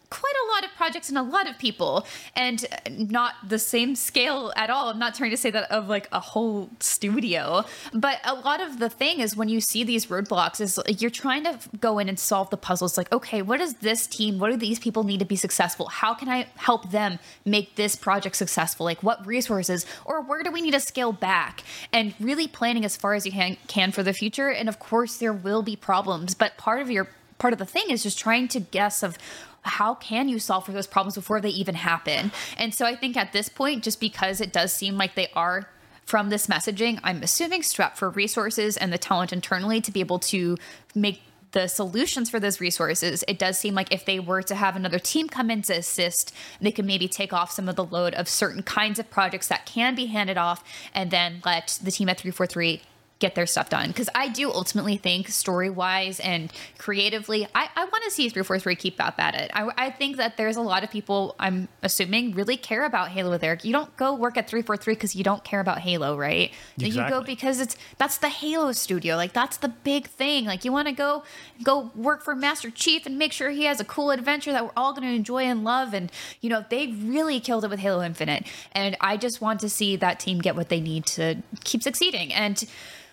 [0.10, 2.06] quite a lot of projects and a lot of people.
[2.36, 4.90] And not the same scale at all.
[4.90, 7.66] I'm not trying to say that of like a whole studio.
[7.94, 11.44] But a lot of the thing is when you see these roadblocks is you're trying
[11.44, 12.98] to go in and solve the puzzles.
[12.98, 15.88] Like okay what does this team what do these people need to be successful?
[15.88, 18.86] How can i help them make this project successful?
[18.86, 19.86] Like what resources?
[20.06, 21.64] Or where do we need to scale back?
[21.92, 24.50] And really planning as far as you can, can for the future.
[24.50, 26.34] And of course there will be problems.
[26.34, 29.18] But part of your part of the thing is just trying to guess of
[29.68, 32.32] how can you solve for those problems before they even happen?
[32.58, 35.70] And so i think at this point just because it does seem like they are
[36.06, 40.20] from this messaging i'm assuming strapped for resources and the talent internally to be able
[40.20, 40.58] to
[40.96, 44.76] make the solutions for those resources it does seem like if they were to have
[44.76, 48.14] another team come in to assist they could maybe take off some of the load
[48.14, 50.64] of certain kinds of projects that can be handed off
[50.94, 52.82] and then let the team at 343
[53.20, 53.88] get their stuff done.
[53.88, 58.76] Because I do ultimately think story wise and creatively I, I want to see 343
[58.76, 62.34] keep up at it I, I think that there's a lot of people I'm assuming
[62.34, 63.64] really care about Halo with Eric.
[63.64, 66.52] You don't go work at 343 because you don't care about Halo right?
[66.78, 69.16] You go because it's that's the Halo studio.
[69.16, 70.46] Like that's the big thing.
[70.46, 71.24] Like you want to go
[71.64, 74.72] go work for Master Chief and make sure he has a cool adventure that we're
[74.78, 75.94] all going to enjoy and love.
[75.94, 76.12] And
[76.42, 78.46] you know they really killed it with Halo Infinite.
[78.72, 82.34] And I just want to see that team get what they need to keep succeeding.
[82.34, 82.64] And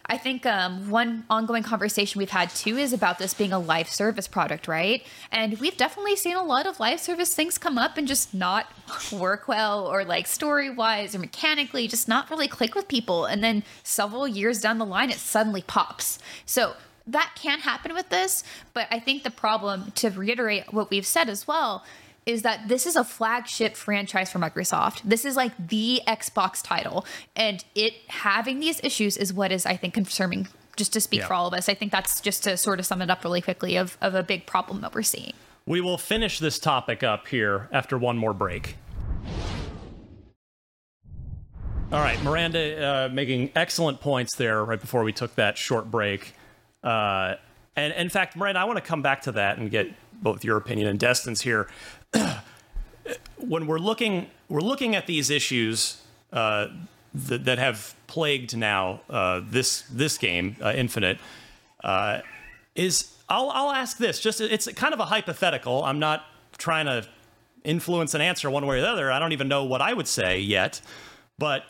[0.07, 3.88] I think um, one ongoing conversation we've had too is about this being a live
[3.88, 5.02] service product, right?
[5.32, 8.70] And we've definitely seen a lot of live service things come up and just not
[9.12, 13.24] work well, or like story wise or mechanically, just not really click with people.
[13.24, 16.18] And then several years down the line, it suddenly pops.
[16.44, 16.74] So
[17.07, 21.28] that can happen with this, but I think the problem, to reiterate what we've said
[21.28, 21.84] as well,
[22.27, 25.03] is that this is a flagship franchise for Microsoft.
[25.05, 27.05] This is like the Xbox title,
[27.37, 30.49] and it having these issues is what is I think concerning.
[30.77, 31.27] Just to speak Yeah.
[31.29, 33.41] for all of us, I think that's just to sort of sum it up really
[33.41, 35.33] quickly of, of a big problem that we're seeing.
[35.66, 38.75] We will finish this topic up here after one more break.
[41.93, 46.35] All right, Miranda uh, making excellent points there right before we took that short break.
[46.83, 47.37] Uh,
[47.77, 49.93] and in fact, Miranda, I want to come back to that and get
[50.23, 51.69] both your opinion and Destin's here.
[53.39, 56.03] when we're looking, we're looking at these issues
[56.33, 56.69] uh,
[57.15, 61.19] that, that have plagued now uh, this this game, uh, Infinite.
[61.83, 62.21] Uh,
[62.75, 64.21] is I'll I'll ask this.
[64.21, 65.85] Just it's kind of a hypothetical.
[65.85, 66.25] I'm not
[66.59, 67.07] trying to
[67.65, 69.11] influence an answer one way or the other.
[69.11, 70.81] I don't even know what I would say yet.
[71.39, 71.65] But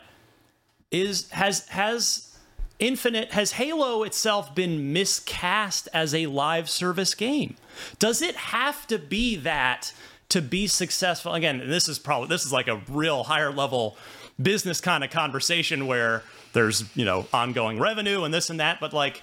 [0.91, 2.34] is has has
[2.79, 7.57] Infinite has Halo itself been miscast as a live service game?
[7.99, 9.93] Does it have to be that
[10.31, 11.35] to be successful?
[11.35, 13.97] Again, this is probably this is like a real higher level
[14.43, 18.93] business kind of conversation where there's, you know, ongoing revenue and this and that, but
[18.93, 19.23] like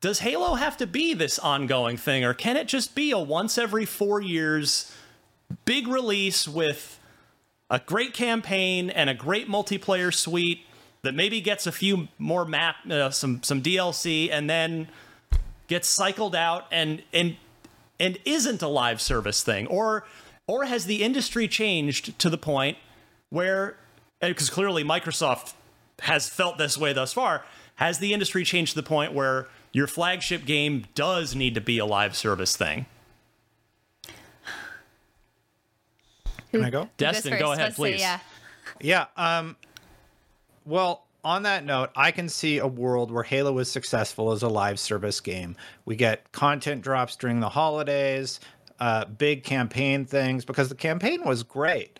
[0.00, 3.58] does Halo have to be this ongoing thing or can it just be a once
[3.58, 4.94] every 4 years
[5.64, 6.98] big release with
[7.68, 10.64] a great campaign and a great multiplayer suite
[11.02, 14.88] that maybe gets a few more map uh, some some DLC and then
[15.66, 17.36] gets cycled out and and
[17.98, 20.04] and isn't a live service thing or
[20.46, 22.76] or has the industry changed to the point
[23.30, 23.76] where
[24.20, 25.54] because clearly Microsoft
[26.00, 27.44] has felt this way thus far
[27.76, 31.78] has the industry changed to the point where your flagship game does need to be
[31.78, 32.86] a live service thing
[36.50, 36.88] Can I go?
[36.96, 38.00] Destin, go ahead, please.
[38.00, 38.18] yeah.
[38.80, 39.06] Yeah.
[39.16, 39.56] Um,
[40.64, 44.48] well, on that note, I can see a world where Halo is successful as a
[44.48, 45.56] live service game.
[45.84, 48.40] We get content drops during the holidays,
[48.78, 51.98] uh, big campaign things, because the campaign was great.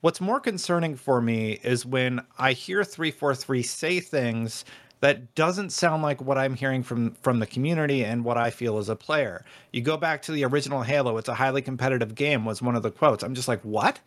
[0.00, 4.64] What's more concerning for me is when I hear 343 say things
[5.00, 8.78] that doesn't sound like what I'm hearing from from the community and what I feel
[8.78, 9.44] as a player.
[9.72, 12.82] You go back to the original Halo, it's a highly competitive game was one of
[12.82, 13.22] the quotes.
[13.22, 14.00] I'm just like, "What?"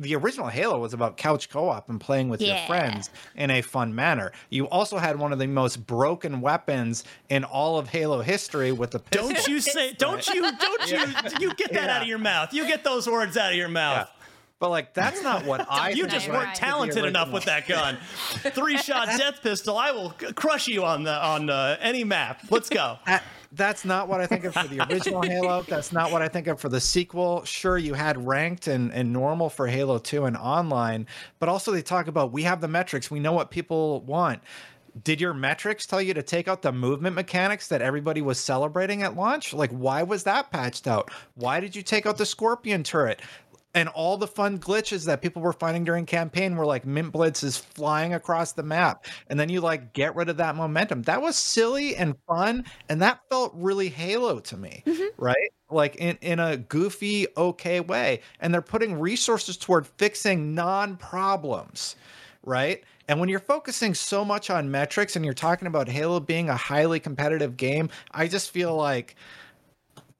[0.00, 2.58] The original Halo was about couch co-op and playing with Yeah.
[2.58, 4.32] your friends in a fun manner.
[4.50, 8.92] You also had one of the most broken weapons in all of Halo history with
[8.92, 9.28] the pistol.
[9.30, 9.92] Don't you say?
[9.94, 10.42] Don't you?
[10.42, 10.98] Don't you?
[11.40, 11.96] You get that Yeah.
[11.96, 12.52] out of your mouth.
[12.52, 14.08] You get those words out of your mouth.
[14.64, 15.90] But like, that's not what I.
[15.90, 17.98] you just weren't into the talented enough with that gun.
[18.54, 19.76] Three shot death pistol.
[19.76, 22.40] I will crush you on the on uh, any map.
[22.50, 22.98] Let's go.
[23.06, 25.62] That- that's not what I think of for the original Halo.
[25.62, 27.44] That's not what I think of for the sequel.
[27.44, 31.06] Sure, you had ranked and, and normal for Halo 2 and online,
[31.38, 34.42] but also they talk about we have the metrics, we know what people want.
[35.04, 39.04] Did your metrics tell you to take out the movement mechanics that everybody was celebrating
[39.04, 39.54] at launch?
[39.54, 41.12] Like, why was that patched out?
[41.36, 43.20] Why did you take out the Scorpion turret?
[43.74, 47.42] And all the fun glitches that people were finding during campaign were like mint blitz
[47.42, 51.02] is flying across the map and then you like get rid of that momentum.
[51.02, 55.22] That was silly and fun and that felt really halo to me mm-hmm.
[55.22, 55.50] right?
[55.70, 61.96] Like in, in a goofy okay way and they're putting resources toward fixing non-problems
[62.46, 62.84] right?
[63.08, 66.56] And when you're focusing so much on metrics and you're talking about halo being a
[66.56, 69.16] highly competitive game i just feel like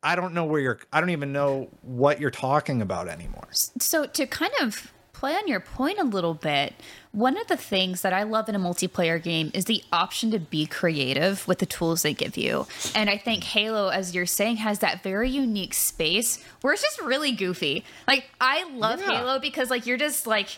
[0.05, 0.79] I don't know where you're.
[0.93, 3.49] I don't even know what you're talking about anymore.
[3.53, 6.75] So to kind of play on your point a little bit,
[7.15, 10.39] one of the things that I love in a multiplayer game is the option to
[10.41, 12.67] be creative with the tools they give you.
[12.95, 17.01] And I think Halo, as you're saying, has that very unique space where it's just
[17.01, 17.85] really goofy.
[18.09, 19.19] Like I love Yeah.
[19.19, 20.49] Halo because like you're just like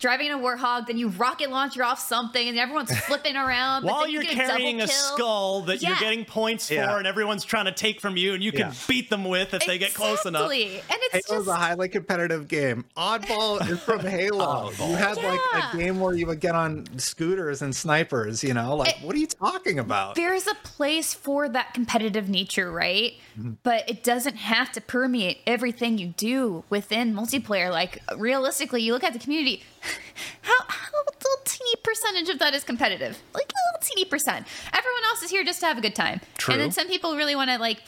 [0.00, 3.82] driving a warthog, then you rocket launch you're off something, and everyone's flipping around.
[3.84, 4.94] but While then you you're get a carrying a kill.
[5.14, 6.98] skull that you're getting points for, Yeah.
[6.98, 8.72] and everyone's trying to take from you, and you can Yeah.
[8.86, 10.50] beat them with if they get close enough.
[10.50, 10.60] And
[11.14, 12.84] it's Halo's just a highly competitive game.
[12.96, 14.70] Oddball is from Halo.
[14.72, 14.90] Oddball.
[14.90, 15.40] You had like
[15.72, 18.42] a game where you would get on scooters and snipers.
[18.42, 20.14] You know, like what are you talking about?
[20.14, 23.14] there's a place for that competitive nature, right?
[23.38, 23.52] Mm-hmm.
[23.62, 27.70] But it doesn't have to permeate everything you do within multiplayer.
[27.70, 29.62] Like realistically, you look at the community.
[30.42, 33.22] How how little teeny percentage of that is competitive?
[33.32, 34.46] Like a little teeny percent.
[34.72, 36.20] Everyone else is here just to have a good time.
[36.36, 36.54] True.
[36.54, 37.80] And then some people really want to like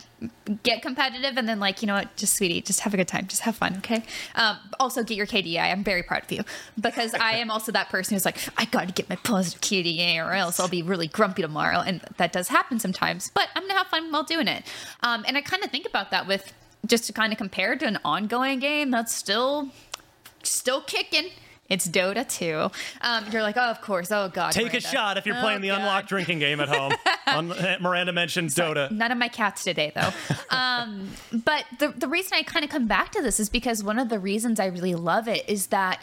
[0.62, 3.26] get competitive, and then like you know what, just sweetie, just have a good time,
[3.26, 4.04] just have fun, okay?
[4.36, 5.60] Um, also get your KDA.
[5.60, 6.44] I'm very proud of you
[6.80, 10.24] because I am also that person who's like, I got to get my positive KDA,
[10.24, 13.30] or else I'll be really grumpy tomorrow, and that does happen sometimes.
[13.34, 14.64] But I'm gonna have fun while doing it.
[15.02, 16.52] Um, and I kind of think about that with
[16.86, 19.70] just to kind of compare to an ongoing game that's still
[20.42, 21.30] still kicking.
[21.68, 22.70] It's Dota 2.
[23.00, 24.12] Um, you're like, oh, of course.
[24.12, 24.52] Oh, God.
[24.52, 25.80] Take a shot if you're Oh, playing the God.
[25.80, 26.92] unlocked drinking game at home.
[27.26, 28.90] Un- Miranda mentioned Dota.
[28.90, 30.10] None of my cats today, though.
[30.54, 33.98] um, but the, the reason I kind of come back to this is because one
[33.98, 36.02] of the reasons I really love it is that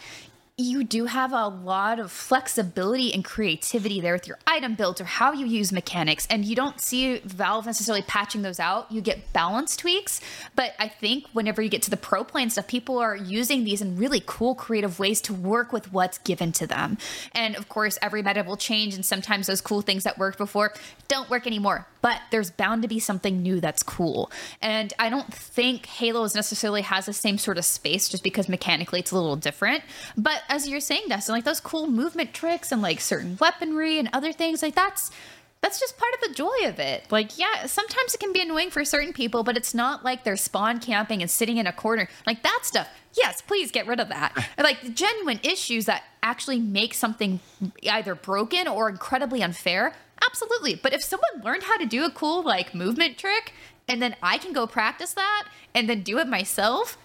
[0.61, 5.05] you do have a lot of flexibility and creativity there with your item builds or
[5.05, 6.27] how you use mechanics.
[6.29, 8.91] And you don't see Valve necessarily patching those out.
[8.91, 10.21] You get balance tweaks.
[10.55, 13.81] But I think whenever you get to the pro play stuff, people are using these
[13.81, 16.97] in really cool, creative ways to work with what's given to them.
[17.33, 18.95] And of course, every meta will change.
[18.95, 20.73] And sometimes those cool things that worked before
[21.07, 21.87] don't work anymore.
[22.01, 24.31] But there's bound to be something new that's cool.
[24.61, 28.99] And I don't think Halo necessarily has the same sort of space just because mechanically
[28.99, 29.83] it's a little different.
[30.17, 34.09] But as you're saying, Destin, like those cool movement tricks and like certain weaponry and
[34.11, 35.09] other things, like that's
[35.61, 37.05] that's just part of the joy of it.
[37.11, 40.35] Like, yeah, sometimes it can be annoying for certain people, but it's not like they're
[40.35, 42.09] spawn camping and sitting in a corner.
[42.25, 42.89] Like that stuff.
[43.13, 44.35] Yes, please get rid of that.
[44.57, 47.39] like genuine issues that actually make something
[47.83, 49.93] either broken or incredibly unfair.
[50.21, 50.75] Absolutely.
[50.75, 53.53] But if someone learned how to do a cool like movement trick
[53.87, 56.97] and then I can go practice that and then do it myself,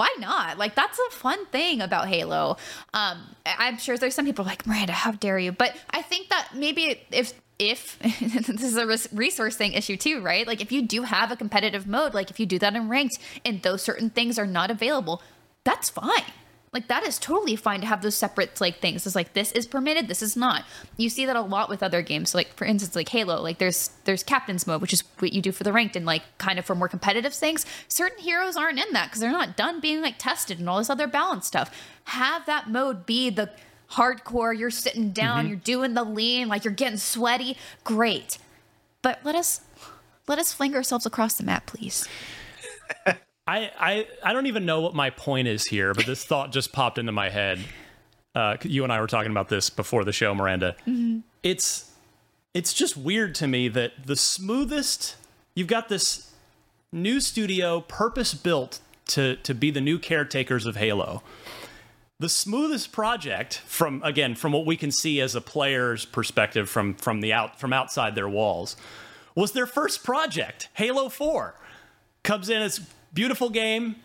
[0.00, 0.56] why not?
[0.56, 2.56] Like that's a fun thing about Halo.
[2.94, 5.52] Um, I'm sure there's some people like Miranda, how dare you?
[5.52, 10.46] But I think that maybe if if this is a resource thing issue too, right?
[10.46, 13.18] Like if you do have a competitive mode, like if you do that in ranked
[13.44, 15.20] and those certain things are not available,
[15.64, 16.32] that's fine.
[16.72, 19.04] Like that is totally fine to have those separate like things.
[19.04, 20.64] It's like this is permitted, this is not.
[20.96, 22.30] You see that a lot with other games.
[22.30, 25.42] So, like for instance, like Halo, like there's there's captain's mode, which is what you
[25.42, 27.66] do for the ranked and like kind of for more competitive things.
[27.88, 30.90] Certain heroes aren't in that because they're not done being like tested and all this
[30.90, 31.76] other balance stuff.
[32.04, 33.50] Have that mode be the
[33.92, 35.48] hardcore, you're sitting down, mm-hmm.
[35.48, 37.56] you're doing the lean, like you're getting sweaty.
[37.82, 38.38] Great.
[39.02, 39.62] But let us
[40.28, 42.06] let us fling ourselves across the map, please.
[43.50, 46.72] I, I I don't even know what my point is here, but this thought just
[46.72, 47.58] popped into my head.
[48.32, 50.76] Uh, you and I were talking about this before the show, Miranda.
[50.86, 51.20] Mm-hmm.
[51.42, 51.90] It's
[52.54, 55.16] it's just weird to me that the smoothest
[55.56, 56.32] you've got this
[56.92, 61.22] new studio purpose built to to be the new caretakers of Halo
[62.20, 66.94] the smoothest project from again from what we can see as a player's perspective from
[66.94, 68.76] from the out from outside their walls
[69.34, 71.54] was their first project halo 4
[72.22, 72.80] comes in as
[73.12, 73.96] beautiful game.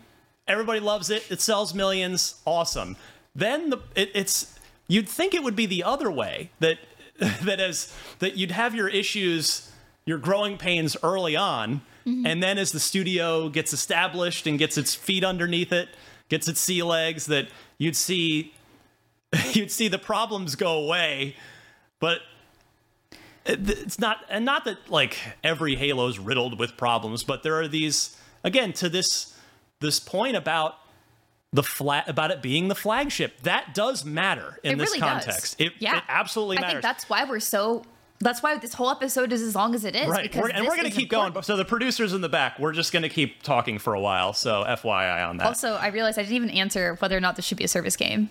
[0.48, 1.30] Everybody loves it.
[1.30, 2.40] It sells millions.
[2.44, 2.96] Awesome.
[3.34, 6.78] Then the, it, it's you'd think it would be the other way that
[7.42, 9.70] that as that you'd have your issues
[10.04, 12.24] your growing pains early on mm-hmm.
[12.24, 15.88] and then as the studio gets established and gets its feet underneath it
[16.28, 17.48] gets its sea legs that
[17.78, 18.52] you'd see
[19.52, 21.36] you'd see the problems go away,
[22.00, 22.20] but
[23.44, 28.16] it's not and not that like every Halo's riddled with problems, but there are these
[28.44, 29.36] again to this
[29.80, 30.76] this point about
[31.52, 35.58] the flat about it being the flagship that does matter in it this really context.
[35.58, 35.66] Does.
[35.68, 35.98] It, yeah.
[35.98, 36.68] it absolutely matters.
[36.68, 37.84] I think that's why we're so
[38.20, 40.08] that's why this whole episode is as long as it is.
[40.08, 40.34] Right.
[40.34, 41.34] We're, and we're going to keep important.
[41.34, 41.44] going.
[41.44, 44.32] So the producers in the back, we're just going to keep talking for a while.
[44.32, 45.46] So FYI on that.
[45.46, 47.96] Also, I realized I didn't even answer whether or not this should be a service
[47.96, 48.30] game.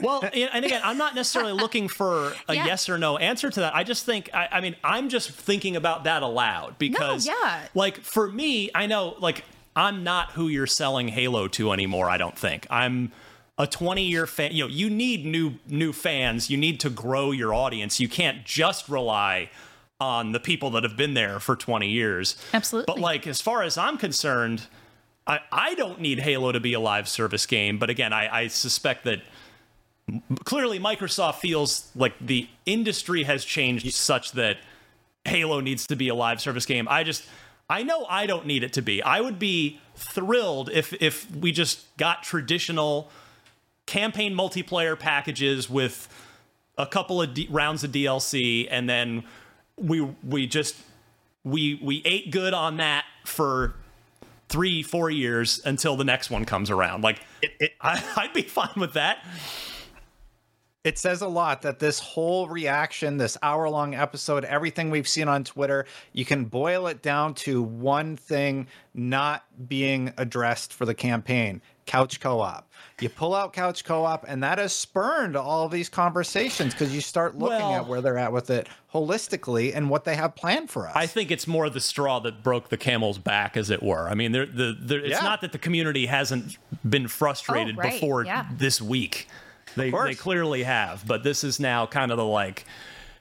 [0.00, 2.66] Well, and again, I'm not necessarily looking for a yeah.
[2.66, 3.74] yes or no answer to that.
[3.74, 7.66] I just think, I, I, mean, I'm just thinking about that aloud because, no, yeah.
[7.74, 9.44] like, for me, I know, like,
[9.76, 12.10] I'm not who you're selling Halo to anymore.
[12.10, 13.12] I don't think I'm
[13.60, 17.30] a 20 year fan you know you need new new fans you need to grow
[17.30, 19.50] your audience you can't just rely
[20.00, 23.62] on the people that have been there for 20 years absolutely but like as far
[23.62, 24.66] as i'm concerned
[25.26, 28.46] i, I don't need halo to be a live service game but again i, I
[28.46, 29.20] suspect that
[30.44, 34.58] clearly microsoft feels like the industry has changed such that
[35.24, 36.86] halo needs to be a live service game.
[36.88, 37.26] I just
[37.68, 39.02] i know i don't need it to be.
[39.02, 43.10] I would be thrilled if if we just got traditional
[43.86, 46.08] campaign multiplayer packages with
[46.78, 49.24] a couple of D- rounds of DLC, and then
[49.76, 50.76] we we just
[51.44, 53.74] we we ate good on that for
[54.48, 57.02] three four years until the next one comes around.
[57.02, 59.24] Like it, it, I, I'd be fine with that
[60.82, 65.28] it says a lot that this whole reaction, this hour long episode, everything we've seen
[65.28, 70.94] on Twitter, you can boil it down to one thing not being addressed for the
[70.94, 71.60] campaign
[71.90, 72.70] couch co op.
[73.00, 76.94] You pull out couch co op, and that has spurned all of these conversations because
[76.94, 80.34] you start looking well, at where they're at with it holistically and what they have
[80.34, 80.92] planned for us.
[80.94, 84.08] I think it's more the straw that broke the camel's back, as it were.
[84.08, 85.20] I mean, the, the, it's yeah.
[85.20, 86.58] not that the community hasn't
[86.88, 87.92] been frustrated oh, right.
[87.92, 88.46] before yeah.
[88.56, 89.26] this week.
[89.76, 92.64] They they clearly have, but this is now kind of the like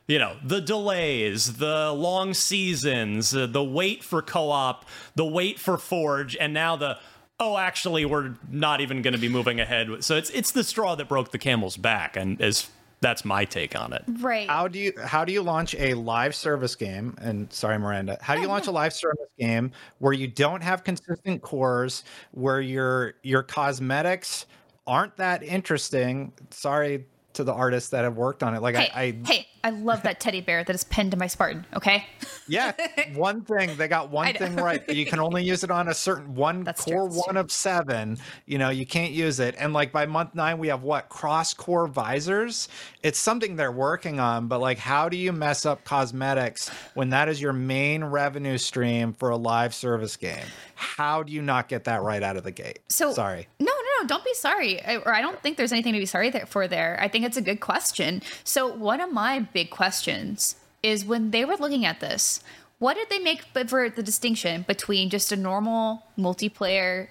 [0.10, 4.84] you know the delays the long seasons uh, the wait for co-op
[5.16, 6.98] the wait for forge and now the
[7.40, 10.96] oh actually we're not even going to be moving ahead so it's it's the straw
[10.96, 12.70] that broke the camel's back and as
[13.02, 14.04] that's my take on it.
[14.20, 14.50] Right.
[14.50, 18.36] How do you how do you launch a live service game and sorry miranda how
[18.36, 23.14] do you launch a live service game where you don't have consistent cores where your
[23.24, 24.46] your cosmetics
[24.90, 26.34] aren't that interesting.
[26.50, 28.62] Sorry to the artists that have worked on it.
[28.62, 31.28] Like hey, I, I, hey, I love that teddy bear that is pinned to my
[31.28, 31.66] Spartan.
[31.76, 32.06] Okay.
[32.48, 32.74] yeah,
[33.14, 34.88] one thing they got one thing right.
[34.90, 37.18] You can only use it on a certain one That's core true.
[37.20, 38.18] one of seven.
[38.46, 39.56] You know, you can't use it.
[39.58, 42.68] And like by month nine, we have what cross core visors.
[43.04, 44.48] It's something they're working on.
[44.48, 49.14] But like, how do you mess up cosmetics when that is your main revenue stream
[49.14, 50.46] for a live service game?
[50.76, 52.80] How do you not get that right out of the gate?
[52.90, 53.48] So sorry.
[53.60, 53.72] No,
[54.02, 54.08] no.
[54.08, 54.82] Don't be sorry.
[54.84, 56.98] I, or I don't think there's anything to be sorry for there.
[57.02, 58.22] I think it's a good question.
[58.44, 62.42] So one of my big questions is when they were looking at this,
[62.80, 67.08] what did they make for the distinction between just a normal multiplayer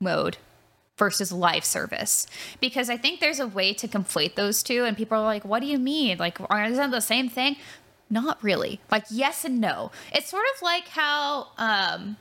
[0.00, 0.38] mode
[0.96, 2.26] versus live service?
[2.60, 5.60] Because I think there's a way to conflate those two, and people are like, what
[5.60, 6.16] do you mean?
[6.16, 7.56] Like, isn't that the same thing?
[8.08, 8.80] Not really.
[8.90, 9.90] Like, yes and no.
[10.12, 12.16] It's sort of like how um,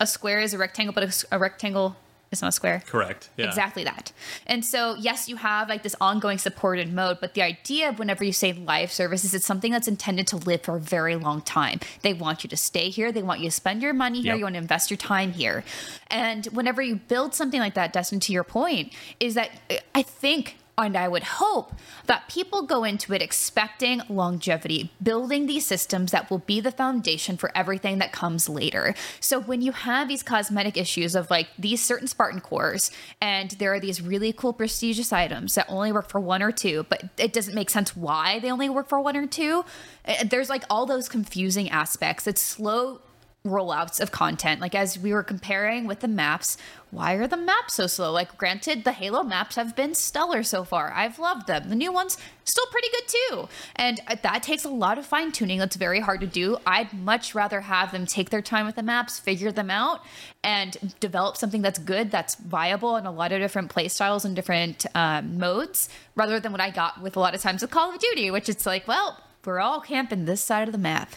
[0.00, 1.96] a square is a rectangle, but a, a rectangle
[2.38, 2.82] is not a square.
[2.86, 3.30] Correct.
[3.36, 3.46] Yeah.
[3.46, 4.12] Exactly that.
[4.46, 8.24] And so, yes, you have like this ongoing supported mode, but the idea of whenever
[8.24, 11.40] you say live service is it's something that's intended to live for a very long
[11.42, 11.80] time.
[12.02, 14.38] They want you to stay here, they want you to spend your money here, Yep.
[14.38, 15.64] you want to invest your time here.
[16.08, 19.50] And whenever you build something like that, Destin, to your point, is that
[19.94, 21.72] I think and I would hope
[22.06, 27.36] that people go into it expecting longevity, building these systems that will be the foundation
[27.36, 28.94] for everything that comes later.
[29.20, 33.72] So when you have these cosmetic issues of like these certain Spartan cores, and there
[33.72, 37.32] are these really cool prestigious items that only work for one or two, but it
[37.32, 39.64] doesn't make sense why they only work for one or two.
[40.06, 42.26] uh, There's like all those confusing aspects.
[42.26, 43.00] It's slow
[43.46, 44.58] rollouts of content.
[44.58, 46.56] Like as we were comparing with the maps,
[46.90, 48.10] why are the maps so slow?
[48.10, 50.90] Like granted, the Halo maps have been stellar so far.
[50.94, 51.68] I've loved them.
[51.68, 53.48] The new ones still pretty good too.
[53.76, 55.58] And uh, that takes a lot of fine tuning.
[55.58, 56.56] That's very hard to do.
[56.66, 60.00] I'd much rather have them take their time with the maps, figure them out,
[60.42, 64.34] and develop something that's good, that's viable in a lot of different play styles and
[64.34, 67.92] different um, modes, rather than what I got with a lot of times with Call
[67.92, 71.16] of Duty, which it's like, well, we're all camping this side of the map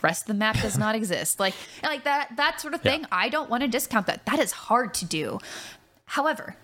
[0.00, 1.40] the rest of the map does not exist.
[1.40, 4.24] Like like that that sort of thing i don't want to discount that.
[4.26, 5.38] That is hard to do.
[6.06, 6.56] However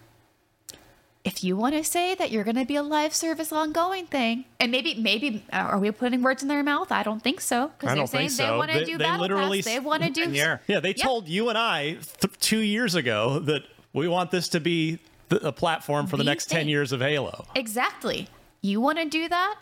[1.25, 4.45] if you want to say that you're going to be a live service ongoing thing
[4.59, 6.91] and maybe maybe uh, are we putting words in their mouth?
[6.91, 9.05] I don't think so I because they're don't saying think they want to do they
[9.05, 10.31] battle literally pass they want to do
[10.67, 13.63] Yeah, they told you and I th- two years ago that
[13.93, 14.99] we want this to be
[15.31, 17.47] th- a platform for the The next 10 years of Halo.
[17.55, 18.29] Exactly.
[18.61, 19.61] You want to do that?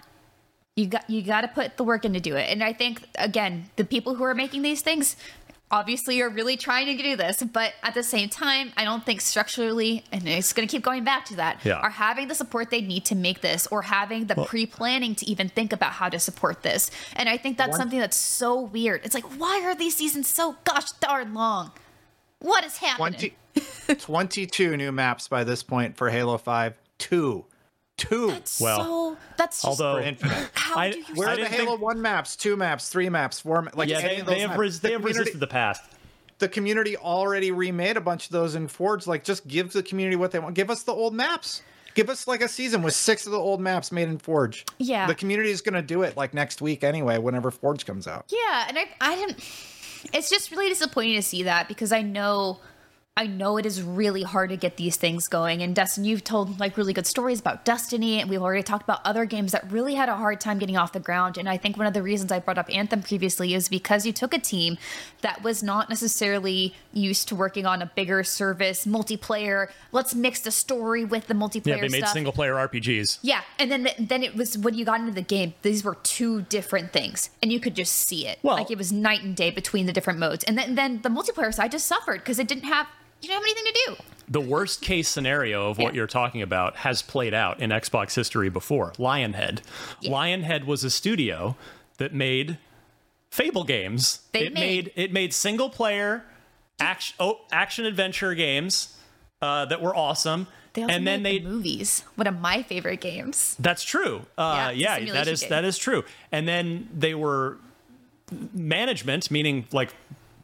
[0.80, 2.48] You got you got to put the work in to do it.
[2.48, 5.14] And I think again, the people who are making these things
[5.72, 9.20] obviously are really trying to do this, but at the same time, I don't think
[9.20, 11.74] structurally and it's going to keep going back to that Yeah.
[11.74, 15.26] are having the support they need to make this or having the Well- pre-planning to
[15.30, 16.90] even think about how to support this.
[17.14, 19.02] And I think that's One- something that's so weird.
[19.04, 21.70] It's like why are these seasons so gosh darn long?
[22.40, 23.32] What is happening?
[23.54, 26.74] 20, 22 new maps by this point for Halo 5.
[26.98, 27.44] Two.
[28.00, 28.28] Two.
[28.60, 30.50] Well, so that's just for Infinite.
[30.54, 33.62] how do you Where are the Halo think- 1 maps, 2 maps, 3 maps, 4
[33.62, 33.76] maps?
[33.76, 35.82] Like yeah, they, they have, res- The they have resisted the past.
[36.38, 39.06] the community already remade a bunch of those in Forge.
[39.06, 40.54] Like, just give the community what they want.
[40.54, 41.62] Give us the old maps.
[41.94, 44.64] Give us like a season with six of the old maps made in Forge.
[44.78, 45.06] Yeah.
[45.06, 48.26] The community is going to do it like next week anyway, whenever Forge comes out.
[48.28, 49.38] Yeah, and I I didn't.
[50.14, 52.60] It's just really disappointing to see that because I know.
[53.20, 55.62] I know it is really hard to get these things going.
[55.62, 59.00] And Destin, you've told like really good stories about Destiny, and we've already talked about
[59.04, 61.36] other games that really had a hard time getting off the ground.
[61.36, 64.12] And I think one of the reasons I brought up Anthem previously is because you
[64.14, 64.78] took a team
[65.20, 69.68] that was not necessarily used to working on a bigger service, multiplayer.
[69.92, 72.14] Let's mix the story with the multiplayer Yeah, they made stuff.
[72.14, 73.18] single player RPGs.
[73.20, 76.42] Yeah, and then then it was when you got into the game, these were two
[76.42, 78.38] different things, and you could just see it.
[78.42, 80.42] Well, like it was night and day between the different modes.
[80.44, 82.86] And then then the multiplayer side just suffered because it didn't have
[83.22, 83.96] you didn't have anything to do.
[84.28, 85.98] The worst case scenario of what Yeah.
[85.98, 88.92] you're talking about has played out in Xbox history before.
[88.98, 89.60] Lionhead.
[90.04, 91.56] Lionhead was a studio
[91.98, 92.58] that made
[93.30, 94.20] Fable games.
[94.32, 96.24] They it made- it made single player
[96.80, 98.96] action oh, action adventure games
[99.40, 100.48] uh, that were awesome.
[100.72, 102.02] They also and then made they the movies.
[102.16, 103.54] One of my favorite games.
[103.60, 104.26] That's true.
[104.38, 105.50] Uh, Yeah, yeah, that is game.
[105.50, 106.04] that is true.
[106.32, 107.58] And then they were
[108.52, 109.94] management, meaning like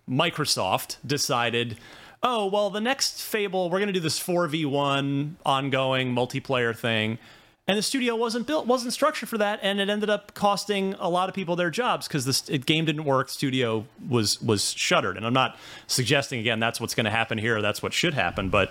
[0.08, 1.78] Microsoft, decided,
[2.26, 6.76] oh well, the next Fable, we're going to do this four v one ongoing multiplayer
[6.76, 7.18] thing.
[7.68, 11.08] And the studio wasn't built, wasn't structured for that, and it ended up costing a
[11.08, 13.28] lot of people their jobs because it, game didn't work.
[13.28, 15.56] Studio was was shuttered, and I'm not
[15.86, 17.62] suggesting again that's what's going to happen here.
[17.62, 18.70] That's what should happen, but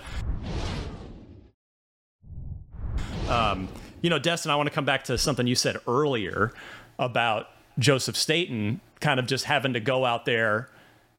[3.28, 3.68] um,
[4.02, 6.52] you know, Destin, I want to come back to something you said earlier
[6.98, 7.48] about
[7.78, 10.70] Joseph Staten kind of just having to go out there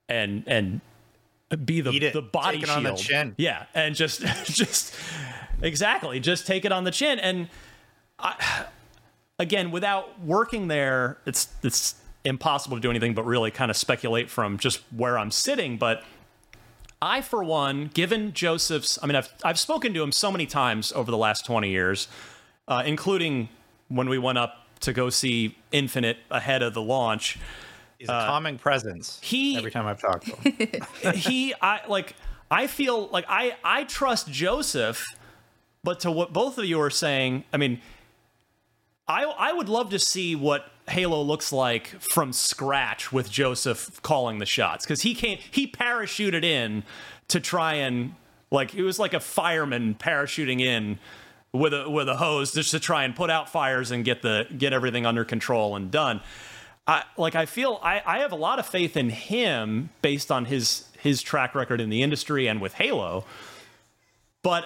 [0.09, 0.81] and and
[1.55, 2.77] be the the body Take shield.
[2.77, 3.35] on the chin.
[3.37, 4.93] Yeah, and just just
[5.61, 7.19] exactly, just take it on the chin.
[7.19, 7.49] And
[8.19, 8.65] I,
[9.39, 11.95] again, without working there, it's it's
[12.25, 15.77] impossible to do anything but really kind of speculate from just where I'm sitting.
[15.77, 16.03] But
[17.01, 20.91] I, for one, given Joseph's, I mean, I've I've spoken to him so many times
[20.91, 22.07] over the last 20 years,
[22.67, 23.49] uh, including
[23.87, 27.37] when we went up to go see Infinite ahead of the launch.
[27.97, 29.19] He's a uh, calming presence.
[29.21, 31.13] He every time I've talked to him.
[31.15, 32.15] he I like
[32.49, 35.03] I feel like I I trust Joseph,
[35.83, 37.81] but to what both of you are saying, I mean,
[39.07, 44.39] I I would love to see what Halo looks like from scratch with Joseph calling
[44.39, 46.83] the shots because he came he parachuted in
[47.29, 48.13] to try and
[48.51, 50.99] like it was like a fireman parachuting in
[51.51, 54.45] with a with a hose just to try and put out fires and get the
[54.57, 56.21] get everything under control and done.
[56.87, 60.45] I like I feel I, I have a lot of faith in him based on
[60.45, 63.25] his his track record in the industry and with Halo.
[64.41, 64.65] But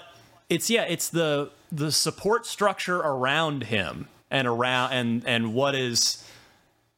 [0.49, 6.23] it's yeah, it's the the support structure around him and around and and what is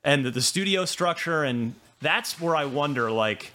[0.03, 3.53] and the, the studio structure and that's where I wonder like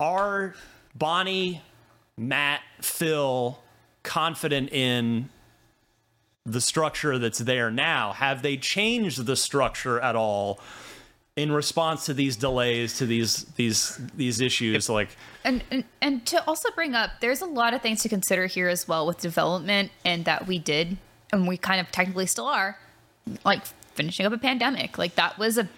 [0.00, 0.54] are
[0.94, 1.62] Bonnie,
[2.16, 3.58] Matt, Phil
[4.02, 5.30] confident in
[6.46, 8.12] the structure that's there now?
[8.12, 10.60] Have they changed the structure at all
[11.36, 14.88] in response to these delays, to these these these issues?
[14.88, 18.46] Like, and, and and to also bring up, there's a lot of things to consider
[18.46, 20.98] here as well with development, and that we did,
[21.32, 22.78] and we kind of technically still are,
[23.44, 23.64] like
[23.94, 24.98] finishing up a pandemic.
[24.98, 25.68] Like that was a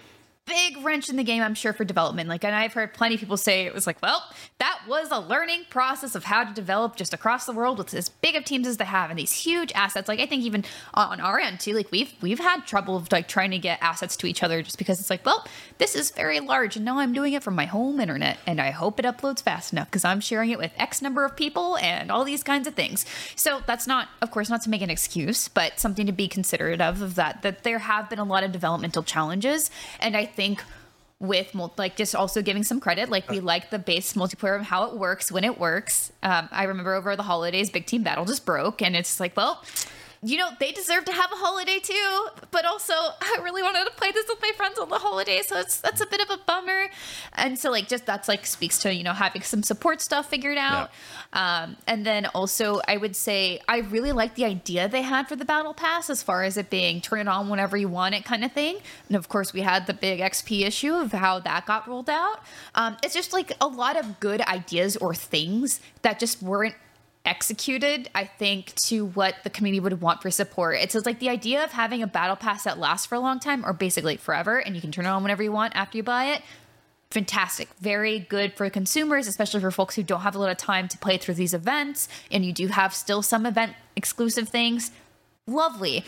[0.47, 2.29] big wrench in the game, I'm sure, for development.
[2.29, 4.23] Like, and I've heard plenty of people say it was like, well,
[4.59, 8.09] that was a learning process of how to develop just across the world with as
[8.09, 10.07] big of teams as they have and these huge assets.
[10.07, 13.27] Like, I think even on our end too, like we've we've had trouble of like
[13.27, 15.45] trying to get assets to each other just because it's like, well,
[15.77, 18.71] this is very large, and now I'm doing it from my home internet, and I
[18.71, 22.09] hope it uploads fast enough because I'm sharing it with X number of people and
[22.09, 23.05] all these kinds of things.
[23.35, 26.81] So that's not, of course, not to make an excuse, but something to be considerate
[26.81, 27.41] of of that.
[27.41, 29.69] That there have been a lot of developmental challenges,
[29.99, 30.63] and I think
[31.19, 34.85] with like just also giving some credit like we like the base multiplayer of how
[34.85, 36.11] it works when it works.
[36.21, 39.63] Um, i remember over the holidays big team battle just broke and it's like well
[40.27, 42.27] you know, they deserve to have a holiday too.
[42.51, 45.57] But also, I really wanted to play this with my friends on the holiday, so
[45.57, 46.87] it's that's a bit of a bummer.
[47.33, 50.57] And so, like, just that's like speaks to you know having some support stuff figured
[50.57, 50.89] out.
[51.33, 51.63] Yeah.
[51.63, 55.37] Um, and then also, I would say I really like the idea they had for
[55.37, 58.25] the battle pass as far as it being turn it on whenever you want it
[58.25, 58.79] kind of thing.
[59.07, 62.41] And of course, we had the big XP issue of how that got rolled out.
[62.75, 66.75] Um, it's just like a lot of good ideas or things that just weren't
[67.27, 70.77] executed, I think, to what the community would want for support.
[70.79, 73.65] It's like the idea of having a battle pass that lasts for a long time
[73.65, 76.25] or basically forever and you can turn it on whenever you want after you buy
[76.25, 76.41] it.
[77.11, 77.69] Fantastic.
[77.79, 80.97] Very good for consumers, especially for folks who don't have a lot of time to
[80.97, 84.91] play through these events and you do have still some event exclusive things.
[85.45, 86.03] Lovely.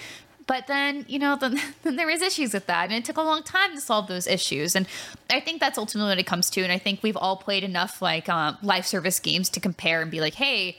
[0.47, 2.85] But then, you know, then, then there is issues with that.
[2.85, 4.75] And it took a long time to solve those issues.
[4.75, 4.87] And
[5.29, 6.63] I think that's ultimately what it comes to.
[6.63, 10.09] And I think we've all played enough like um, live service games to compare and
[10.09, 10.77] be like, hey,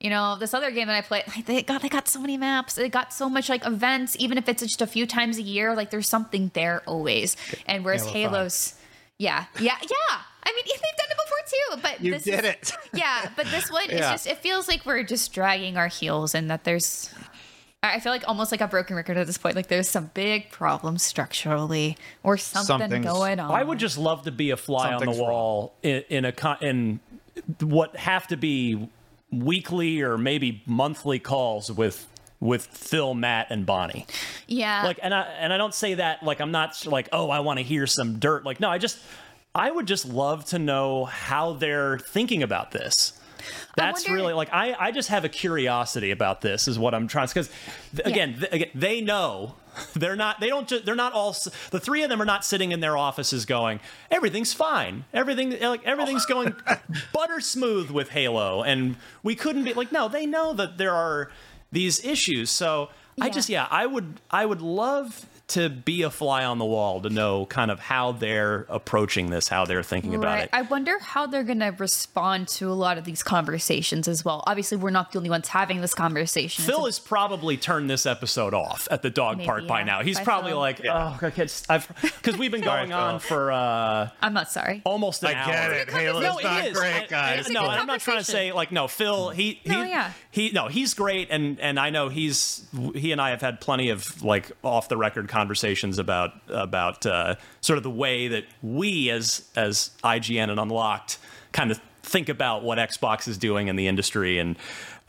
[0.00, 2.36] you know, this other game that I played, like they got they got so many
[2.36, 2.74] maps.
[2.74, 5.74] They got so much like events, even if it's just a few times a year,
[5.74, 7.36] like there's something there always.
[7.66, 8.80] And whereas Halo Halo's 5.
[9.18, 10.18] yeah, yeah, yeah.
[10.44, 12.72] I mean, they've done it before too, but you this did is, it.
[12.94, 16.48] yeah, but this one is just it feels like we're just dragging our heels and
[16.50, 17.12] that there's
[17.82, 19.56] I feel like almost like a broken record at this point.
[19.56, 23.50] Like there's some big problems structurally or something Something's- going on.
[23.50, 26.58] I would just love to be a fly on the wall in, in a con-
[26.60, 27.00] in
[27.60, 28.88] what have to be
[29.30, 32.06] weekly or maybe monthly calls with
[32.40, 34.06] with Phil, Matt, and Bonnie.
[34.46, 34.84] yeah.
[34.84, 37.58] Like, and I and I don't say that like I'm not like oh I want
[37.58, 38.44] to hear some dirt.
[38.44, 38.98] Like, no, I just
[39.54, 43.12] I would just love to know how they're thinking about this.
[43.76, 47.08] That's wonder- really like I, I just have a curiosity about this is what I'm
[47.08, 47.50] trying to because
[48.04, 49.54] again, th- again they know
[49.94, 51.36] they're not they don't just they're not all
[51.70, 55.04] the three of them are not sitting in their offices going everything's fine.
[55.12, 56.34] Everything eh, like everything's oh.
[56.34, 56.56] going
[57.12, 61.30] butter smooth with Halo and we couldn't be like no they know that there are
[61.72, 62.50] these issues.
[62.50, 66.64] So I just yeah I would I would love to be a fly on the
[66.64, 70.62] wall to know kind of how they're approaching this how they're thinking about it I
[70.62, 74.44] wonder how they're going to respond to a lot of these conversations as well.
[74.46, 76.64] Obviously, we're not the only ones having this conversation.
[76.64, 80.02] Phil It's has probably turned this episode off at the dog Maybe, part by now.
[80.02, 80.58] He's By probably Phil.
[80.58, 84.50] like, oh, okay, it's- I've because we've been going on for uh, a- I'm not
[84.50, 84.82] sorry.
[84.84, 85.46] almost an I hour.
[85.52, 85.90] get it.
[85.90, 86.78] Halo's no, not is.
[86.78, 87.40] great, I- guys.
[87.40, 89.30] It's a no, good and I'm not trying to say like no, Phil.
[89.30, 90.12] He he No, yeah.
[90.30, 93.88] he no, he's great, and and I know he's he and I have had plenty
[93.90, 99.10] of like off the record conversations about about uh, sort of the way that we
[99.10, 101.18] as as IGN and Unlocked
[101.52, 104.56] kind of think about what Xbox is doing in the industry and.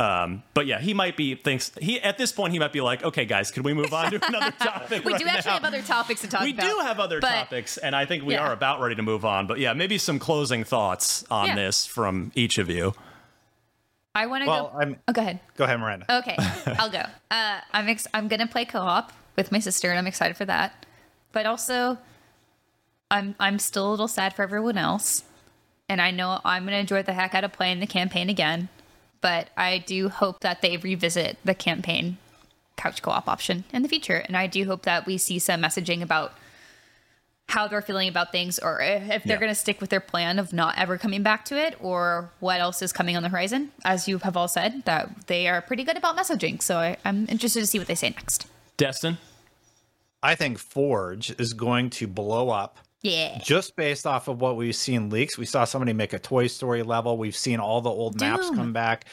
[0.01, 3.03] Um, but yeah, he might be thinks he at this point he might be like,
[3.03, 5.03] okay, guys, could we move on to another topic?
[5.03, 5.53] We right do actually now?
[5.55, 6.63] have other topics to talk we about.
[6.63, 8.47] We do have other but- topics, and I think we Yeah.
[8.47, 9.45] are about ready to move on.
[9.45, 11.55] But yeah, maybe some closing thoughts on Yeah.
[11.55, 12.93] this from each of you.
[14.15, 14.79] I want to Well, go.
[14.79, 14.95] I'm.
[15.09, 15.39] Oh, go ahead.
[15.57, 16.05] Go ahead, Miranda.
[16.19, 16.35] Okay,
[16.79, 17.03] I'll go.
[17.31, 20.85] Uh, I'm ex- I'm gonna play co-op with my sister, and I'm excited for that.
[21.31, 21.97] But also,
[23.11, 25.23] I'm I'm still a little sad for everyone else,
[25.87, 28.69] and I know I'm gonna enjoy the heck out of playing the campaign again.
[29.21, 32.17] But I do hope that they revisit the campaign
[32.77, 34.15] couch co-op option in the future.
[34.15, 36.33] And I do hope that we see some messaging about
[37.49, 39.35] how they're feeling about things or if they're Yeah.
[39.35, 42.61] going to stick with their plan of not ever coming back to it or what
[42.61, 43.73] else is coming on the horizon.
[43.83, 46.61] As you have all said, that they are pretty good about messaging.
[46.61, 48.47] So I, I'm interested to see what they say next.
[48.79, 49.17] Destin?
[50.23, 52.77] I think Forge is going to blow up.
[53.01, 53.37] Yeah.
[53.43, 56.83] Just based off of what we've seen leaks, we saw somebody make a Toy Story
[56.83, 57.17] level.
[57.17, 59.05] We've seen all the old maps come back.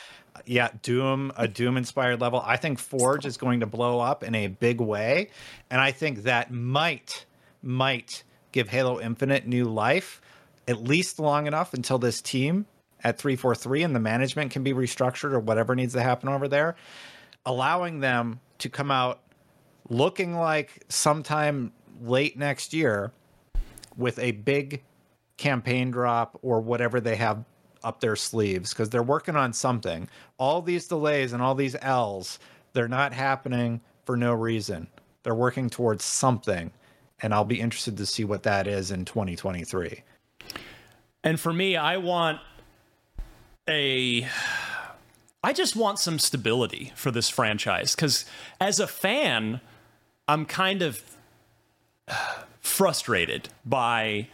[0.44, 2.42] Yeah, Doom, a Doom inspired level.
[2.44, 5.30] I think Forge is going to blow up in a big way.
[5.70, 7.26] And I think that might,
[7.62, 10.20] might give Halo Infinite new life,
[10.68, 12.66] at least long enough until this team
[13.02, 16.76] at 343 and the management can be restructured or whatever needs to happen over there,
[17.44, 19.20] allowing them to come out
[19.88, 21.72] looking like sometime
[22.02, 23.12] late next year
[23.96, 24.82] with a big
[25.36, 27.44] campaign drop or whatever they have
[27.82, 30.08] up their sleeves because they're working on something.
[30.38, 32.38] All these delays and all these L's,
[32.72, 34.88] they're not happening for no reason.
[35.22, 36.72] They're working towards something.
[37.22, 40.02] And I'll be interested to see what that is in 2023.
[41.24, 42.40] And for me, I want
[43.68, 44.28] a.
[45.42, 48.24] I just want some stability for this franchise because
[48.60, 49.60] as a fan,
[50.28, 51.02] I'm kind of
[52.60, 54.28] frustrated by.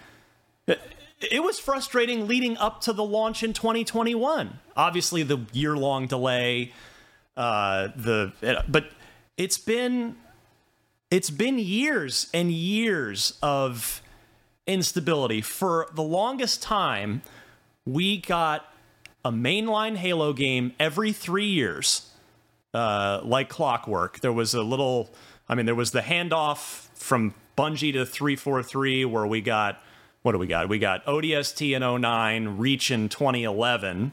[0.66, 4.58] It was frustrating leading up to the launch in 2021.
[4.76, 6.72] Obviously, the year long delay,
[7.36, 8.32] uh, the
[8.68, 8.90] but
[9.36, 10.16] it's been
[11.10, 14.02] it's been years and years of
[14.66, 15.42] instability.
[15.42, 17.22] For the longest time,
[17.84, 18.72] we got
[19.24, 22.10] a mainline Halo game every three years,
[22.74, 24.20] uh, like clockwork.
[24.20, 25.10] There was a little,
[25.52, 29.82] I mean, there was the handoff from Bungie to 343 where we got,
[30.22, 30.70] what do we got?
[30.70, 34.12] We got ODST in 09, Reach in 2011.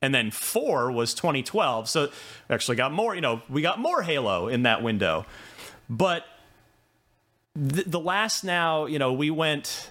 [0.00, 1.88] And then four was 2012.
[1.88, 2.10] So
[2.48, 5.26] actually got more, you know, we got more Halo in that window.
[5.90, 6.24] But
[7.56, 9.90] the, the last now, you know, we went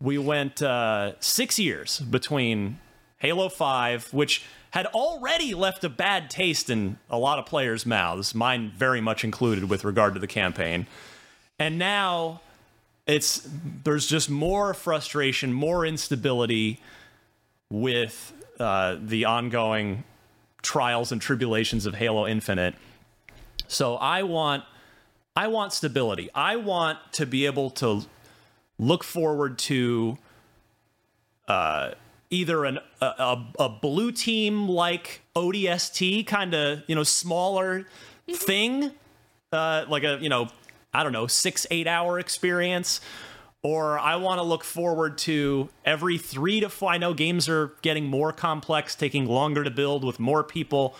[0.00, 2.78] we went uh, six years between
[3.18, 4.46] Halo 5, which
[4.78, 9.24] had already left a bad taste in a lot of players' mouths, mine very much
[9.24, 10.86] included with regard to the campaign.
[11.58, 12.40] And now
[13.06, 13.48] it's
[13.84, 16.80] there's just more frustration, more instability
[17.70, 20.04] with uh, the ongoing
[20.62, 22.74] trials and tribulations of Halo Infinite.
[23.66, 24.62] So I want
[25.34, 26.30] I want stability.
[26.34, 28.02] I want to be able to
[28.78, 30.18] look forward to
[31.48, 31.90] uh,
[32.30, 37.86] either an, a, a, a blue team like ODST kind of you know smaller
[38.32, 38.90] thing,
[39.52, 40.48] uh, like a you know
[40.92, 43.00] I don't know six eight hour experience,
[43.62, 46.90] or I want to look forward to every three to four.
[46.90, 50.94] I know games are getting more complex, taking longer to build with more people.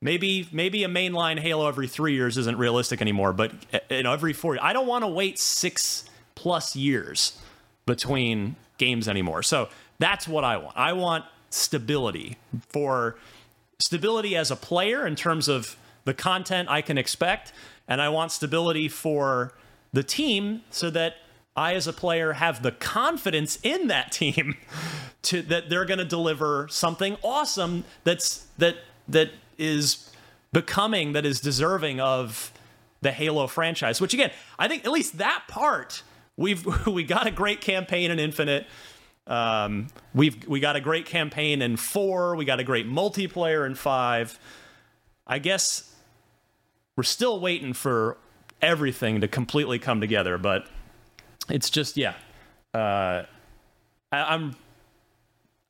[0.00, 4.12] Maybe maybe a mainline Halo every three years isn't realistic anymore, but uh, you know
[4.12, 4.58] every four.
[4.60, 6.04] I don't want to wait six
[6.34, 7.36] plus years
[7.84, 9.42] between games anymore.
[9.42, 9.68] So
[9.98, 10.76] that's what I want.
[10.76, 12.36] I want stability
[12.68, 13.16] for
[13.80, 17.52] stability as a player in terms of the content I can expect,
[17.86, 19.52] and I want stability for
[19.92, 21.14] the team so that
[21.56, 24.56] I as a player have the confidence in that team
[25.22, 28.76] to that they're going to deliver something awesome that's that
[29.08, 30.10] that is
[30.52, 32.52] becoming that is deserving of
[33.00, 34.00] the Halo franchise.
[34.00, 36.02] Which again, I think at least that part
[36.36, 38.66] we've we got a great campaign in Infinite.
[39.28, 42.34] Um, we've we got a great campaign in four.
[42.34, 44.38] We got a great multiplayer in five.
[45.26, 45.94] I guess
[46.96, 48.16] we're still waiting for
[48.62, 50.66] everything to completely come together, but
[51.50, 52.14] it's just yeah.
[52.72, 53.24] Uh,
[54.10, 54.56] I, I'm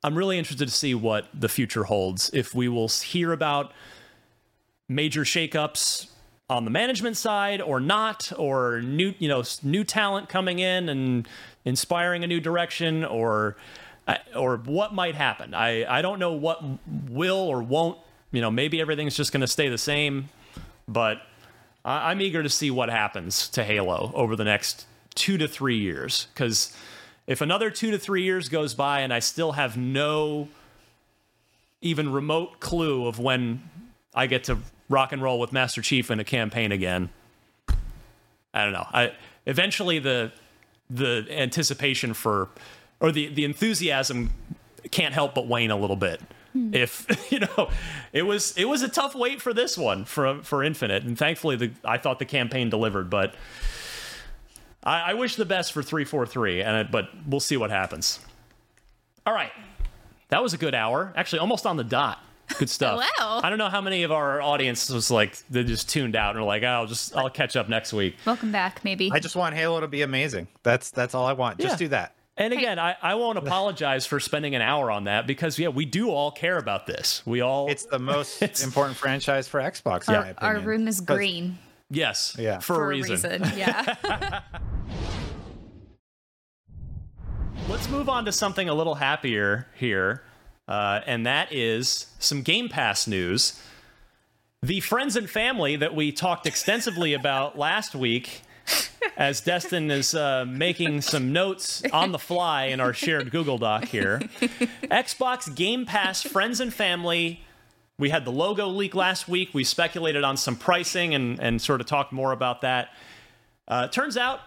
[0.05, 2.31] I'm really interested to see what the future holds.
[2.33, 3.73] If we will hear about
[4.89, 6.07] major shakeups
[6.49, 11.29] on the management side or not, or new you know new talent coming in and
[11.69, 13.57] inspiring a new direction, or
[14.07, 15.55] uh, or what might happen.
[15.55, 16.62] I I don't know what
[17.09, 17.99] will or won't.
[18.33, 20.29] You know, maybe everything's just going to stay the same,
[20.87, 21.23] but
[21.85, 25.79] I, I'm eager to see what happens to Halo over the next two to three
[25.79, 26.77] years because
[27.27, 30.49] if another two to three years goes by and I still have no
[31.81, 33.69] even remote clue of when
[34.14, 34.59] I get to
[34.89, 37.11] rock and roll with Master Chief in a campaign again,
[38.55, 38.87] I don't know.
[38.93, 39.12] I
[39.47, 40.33] eventually the
[40.91, 42.49] the anticipation for
[43.01, 44.30] or the the enthusiasm
[44.91, 46.20] can't help but wane a little bit.
[46.53, 46.74] Hmm.
[46.74, 47.70] If you know,
[48.12, 51.57] it was it was a tough wait for this one for for Infinite, and thankfully
[51.57, 53.34] the I thought the campaign delivered, but
[54.82, 57.70] I, I wish the best for three four three, and it, but we'll see what
[57.70, 58.20] happens.
[59.26, 59.53] All right,
[60.28, 62.18] that was a good hour, actually almost on the dot.
[62.59, 63.03] Good stuff.
[63.19, 63.41] Wow.
[63.43, 66.39] I don't know how many of our audience was like they just tuned out and
[66.41, 68.17] are like, I'll just I'll catch up next week.
[68.25, 69.11] Welcome back, maybe.
[69.13, 70.49] I just want Halo to be amazing.
[70.63, 71.59] That's that's all I want.
[71.59, 71.79] Just Yeah.
[71.79, 72.15] do that.
[72.37, 75.85] And again, I, I won't apologize for spending an hour on that because yeah, we
[75.85, 77.23] do all care about this.
[77.27, 80.09] We all It's the most important franchise for Xbox.
[80.09, 81.59] in my our, our room is green
[81.91, 82.59] yes, Yeah.
[82.61, 83.43] for, for a reason.
[83.57, 84.41] Yeah.
[87.69, 90.23] Let's move on to something a little happier here,
[90.69, 93.61] uh, and that is some Game Pass news.
[94.62, 98.43] The friends and family that we talked extensively about last week,
[99.16, 103.85] as Destin is uh, making some notes on the fly in our shared Google Doc
[103.87, 104.19] here.
[104.91, 107.41] Xbox Game Pass Friends and Family.
[107.99, 109.55] We had the logo leak last week.
[109.55, 112.91] We speculated on some pricing and, and sort of talked more about that.
[113.66, 114.41] Uh, turns out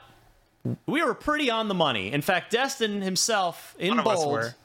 [0.86, 2.12] we were pretty on the money.
[2.12, 4.40] In fact, Destin himself in bold were.
[4.42, 4.61] s- cla-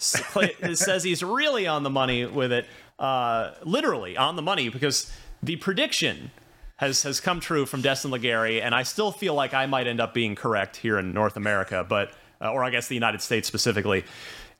[0.00, 2.66] says he's really on the money with it,
[2.98, 6.30] uh, literally on the money, because the prediction
[6.76, 10.00] has has come true from Destin Legarie, and I still feel like I might end
[10.00, 13.46] up being correct here in North America, but uh, or I guess the United States
[13.46, 14.04] specifically.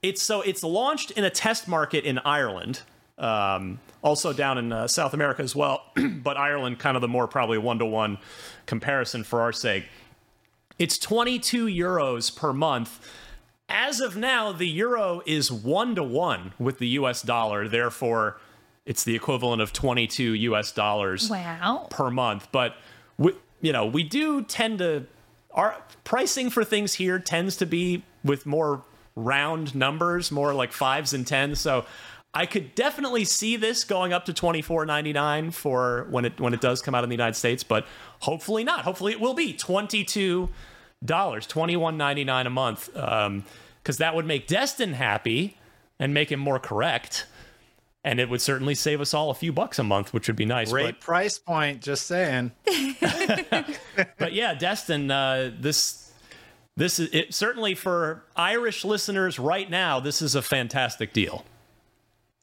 [0.01, 2.81] It's so it's launched in a test market in Ireland.
[3.17, 7.27] Um, also down in uh, South America as well, but Ireland kind of the more
[7.27, 8.17] probably one to one
[8.65, 9.85] comparison for our sake.
[10.79, 12.99] It's 22 euros per month.
[13.73, 17.69] As of now, the euro is one to one with the US dollar.
[17.69, 18.39] Therefore,
[18.85, 21.87] it's the equivalent of 22 US dollars wow.
[21.89, 22.49] per month.
[22.51, 22.75] But
[23.17, 25.05] we, you know, we do tend to
[25.51, 28.83] our pricing for things here tends to be with more
[29.15, 31.59] round numbers, more like fives and tens.
[31.59, 31.85] So
[32.33, 36.39] I could definitely see this going up to twenty four ninety nine for when it
[36.39, 37.85] when it does come out in the United States, but
[38.19, 38.81] hopefully not.
[38.81, 40.49] Hopefully it will be twenty two
[41.03, 45.57] dollars, twenty one ninety nine a month, because that would make Destin happy
[45.99, 47.25] and make him more correct.
[48.03, 50.45] And it would certainly save us all a few bucks a month, which would be
[50.45, 50.71] nice.
[50.71, 51.81] Great But price point.
[51.81, 52.51] Just saying.
[54.17, 56.11] but yeah, Destin, uh, this
[56.77, 59.99] this is it, certainly for Irish listeners right now.
[59.99, 61.45] This is a fantastic deal.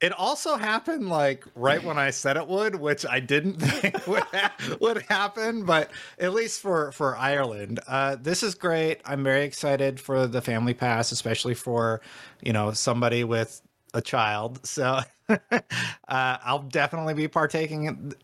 [0.00, 4.22] It also happened like right when I said it would, which I didn't think would,
[4.22, 5.90] ha- would happen, but
[6.20, 9.00] at least for for Ireland, uh, this is great.
[9.04, 12.00] I'm very excited for the family pass, especially for
[12.42, 13.60] you know somebody with
[13.94, 14.64] a child.
[14.64, 15.60] So uh,
[16.08, 18.14] I'll definitely be partaking in,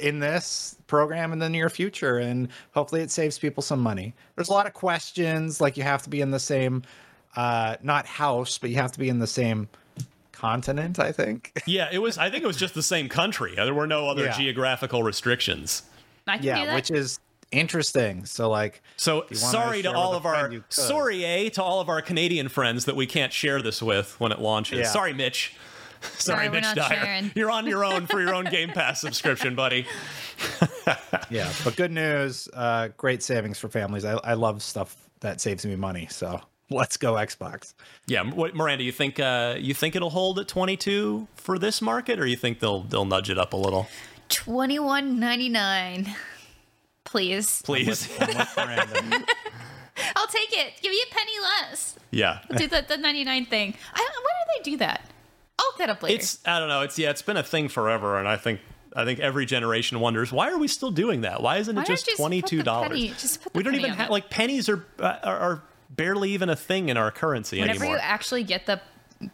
[0.00, 4.14] in this program in the near future, and hopefully it saves people some money.
[4.34, 6.82] There's a lot of questions, like you have to be in the same,
[7.36, 9.68] uh, not house, but you have to be in the same
[10.42, 10.98] continent.
[10.98, 11.52] I think.
[11.66, 12.18] Yeah, it was.
[12.18, 13.54] I think it was just the same country.
[13.54, 14.36] There were no other Yeah.
[14.36, 15.82] geographical restrictions.
[16.26, 16.74] I can do yeah, that.
[16.74, 17.18] which is
[17.52, 18.24] interesting.
[18.26, 20.72] So like, So if you wanna sorry to all of a our friend, you could.
[20.72, 24.32] sorry a to all of our Canadian friends that we can't share this with when
[24.32, 24.78] it launches.
[24.80, 24.84] Yeah.
[24.86, 25.54] Sorry, Mitch.
[26.18, 26.88] Sorry, Sorry, Mitch Dyer.
[27.04, 27.30] sharing.
[27.36, 29.86] You're on your own for your own Game Pass subscription, buddy.
[31.30, 32.48] yeah, but good news.
[32.52, 34.04] Uh, great savings for families.
[34.04, 36.08] I, I love stuff that saves me money.
[36.10, 36.40] So
[36.72, 37.74] let's go Xbox.
[38.06, 42.18] Yeah, what, Miranda, you think uh, you think it'll hold at 22 for this market,
[42.18, 43.86] or you think they'll they'll nudge it up a little?
[44.28, 46.14] Twenty one ninety nine.
[47.04, 47.62] Please.
[47.62, 48.08] Please.
[50.16, 50.72] I'll take it.
[50.80, 51.96] Give me a penny less.
[52.10, 52.38] yeah.
[52.56, 53.74] Do the, the 99 thing.
[53.92, 55.02] I don't, why do they do that?
[55.58, 56.14] I'll look that up later.
[56.14, 56.80] It's I don't know.
[56.82, 58.60] It's yeah, it's been a thing forever, and I think
[58.96, 61.42] I think every generation wonders why are we still doing that?
[61.42, 62.88] Why isn't it don't just you just put twenty the two dollars?
[62.88, 65.62] penny- just put the We don't even have like pennies are, uh, are are
[65.94, 67.96] barely even a thing in our currency Whenever anymore.
[67.96, 68.80] you actually get the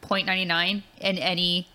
[0.03, 1.69] .99 in any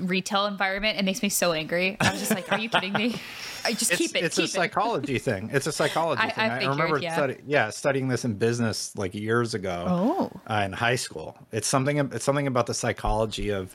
[0.00, 1.96] retail environment, it makes me so angry.
[2.00, 3.16] I'm just like, are you kidding me?
[3.64, 4.24] I just it's, keep it.
[4.24, 5.50] It's keep a psychology thing.
[5.52, 6.50] It's a psychology I- thing.
[6.50, 7.14] I I, remember yeah.
[7.14, 9.86] study, yeah, studying this in business like years ago.
[9.88, 10.40] Oh.
[10.52, 11.36] uh, in high school.
[11.52, 11.98] It's something.
[11.98, 13.74] It's something about the psychology of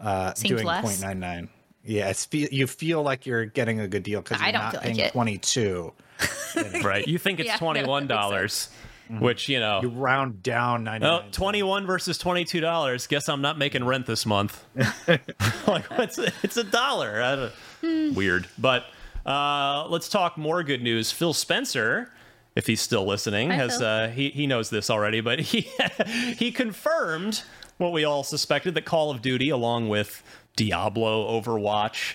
[0.00, 1.02] uh, doing less.
[1.02, 1.48] 0.99.
[1.86, 4.70] Yeah, it's fe- you feel like you're getting a good deal because you're don't not
[4.72, 5.12] feel like paying it.
[5.12, 5.92] 22.
[6.82, 7.06] right?
[7.06, 7.72] You think it's Yeah,
[8.08, 8.28] no,
[9.08, 11.12] twenty one dollars, which you know You round down 99.
[11.12, 13.06] Well, twenty one versus twenty two dollars.
[13.06, 14.64] Guess I'm not making rent this month.
[15.66, 17.50] like it's a, it's a dollar.
[17.82, 18.84] Weird, but
[19.26, 21.10] uh, let's talk more good news.
[21.10, 22.12] Phil Spencer,
[22.56, 25.68] if he's still listening, Hi, has uh, he he knows this already, but he
[26.36, 27.42] he confirmed
[27.78, 30.22] what we all suspected that Call of Duty, along with
[30.56, 32.14] Diablo, Overwatch,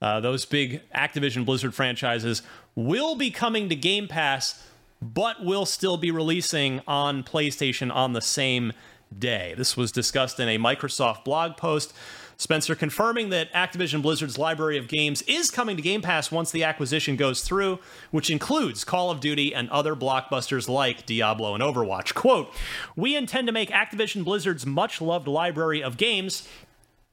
[0.00, 2.42] uh, those big Activision Blizzard franchises,
[2.74, 4.64] will be coming to Game Pass,
[5.02, 8.72] but will still be releasing on PlayStation on the same
[9.16, 9.54] day.
[9.56, 11.92] This was discussed in a Microsoft blog post.
[12.36, 16.64] Spencer confirming that Activision Blizzard's library of games is coming to Game Pass once the
[16.64, 17.78] acquisition goes through,
[18.12, 22.14] which includes Call of Duty and other blockbusters like Diablo and Overwatch.
[22.14, 22.50] Quote,
[22.96, 26.48] We intend to make Activision Blizzard's much loved library of games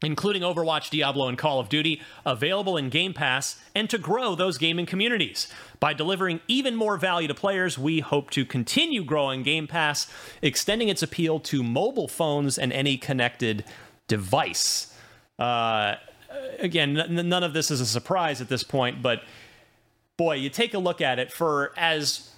[0.03, 4.57] including Overwatch, Diablo, and Call of Duty, available in Game Pass, and to grow those
[4.57, 5.47] gaming communities.
[5.79, 10.07] By delivering even more value to players, we hope to continue growing Game Pass,
[10.41, 13.65] extending its appeal to mobile phones and any connected
[14.07, 14.93] device.
[15.39, 15.95] Uh,
[16.59, 19.23] again, n- none of this is a surprise at this point, but
[20.15, 22.31] boy, you take a look at it for as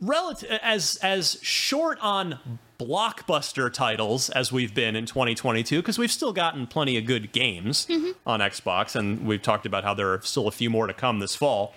[0.00, 2.38] relative as as short on
[2.86, 7.86] blockbuster titles as we've been in 2022 because we've still gotten plenty of good games
[8.26, 11.18] on Xbox and we've talked about how there are still a few more to come
[11.18, 11.74] this fall.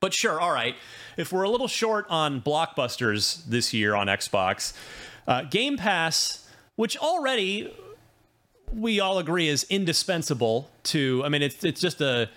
[0.00, 0.76] But sure, all right.
[1.16, 4.72] If we're a little short on blockbusters this year on Xbox,
[5.26, 7.72] uh, Game Pass, which already
[8.72, 12.28] we all agree is indispensable to, I mean, it's it's just a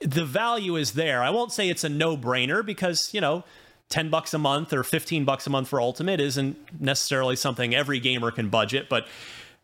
[0.00, 1.22] the value is there.
[1.22, 3.44] I won't say it's a no-brainer because, you know,
[3.90, 8.00] 10 bucks a month or 15 bucks a month for Ultimate isn't necessarily something every
[8.00, 9.06] gamer can budget, but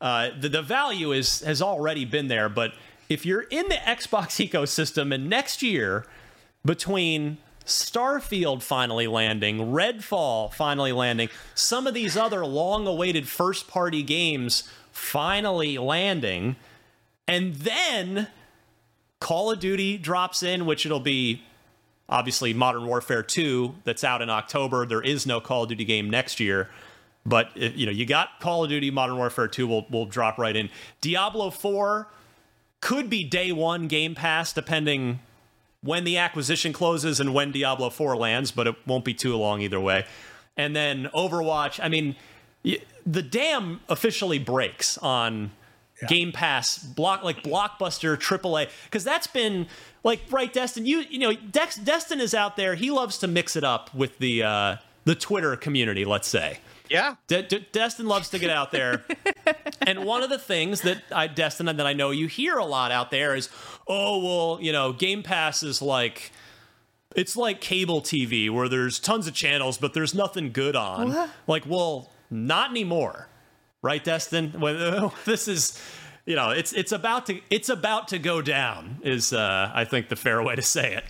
[0.01, 2.49] uh, the, the value is has already been there.
[2.49, 2.73] But
[3.09, 6.07] if you're in the Xbox ecosystem and next year,
[6.65, 14.03] between Starfield finally landing, Redfall finally landing, some of these other long awaited first party
[14.03, 16.57] games finally landing,
[17.29, 18.29] and then
[19.21, 21.43] Call of Duty drops in, which it'll be
[22.09, 24.87] obviously Modern Warfare 2 that's out in October.
[24.87, 26.69] There is no Call of Duty game next year.
[27.25, 30.55] But you know, you got Call of Duty Modern Warfare 2 will will drop right
[30.55, 30.71] in.
[31.01, 32.09] Diablo 4
[32.81, 35.19] could be day 1 Game Pass depending
[35.83, 39.61] when the acquisition closes and when Diablo 4 lands, but it won't be too long
[39.61, 40.07] either way.
[40.57, 42.17] And then Overwatch, I mean,
[42.63, 45.51] the dam officially breaks on
[46.01, 46.09] yeah.
[46.09, 49.67] Game Pass block like blockbuster AAA because that's been
[50.05, 52.75] like right Destin you you know Dex, Destin is out there.
[52.75, 56.59] He loves to mix it up with the uh the Twitter community let's say.
[56.89, 57.17] Yeah.
[57.27, 59.05] De- De- Destin loves to get out there.
[59.87, 62.91] And one of the things that I Destin that I know you hear a lot
[62.91, 63.49] out there is
[63.87, 66.33] oh well you know Game Pass is like
[67.15, 71.11] it's like cable TV where there's tons of channels but there's nothing good on.
[71.13, 71.31] What?
[71.47, 73.29] like well not anymore
[73.87, 74.53] right destin?
[74.61, 75.81] When this is
[76.27, 80.09] you know it's it's about to it's about to go down is uh i think
[80.09, 81.05] the fair way to say it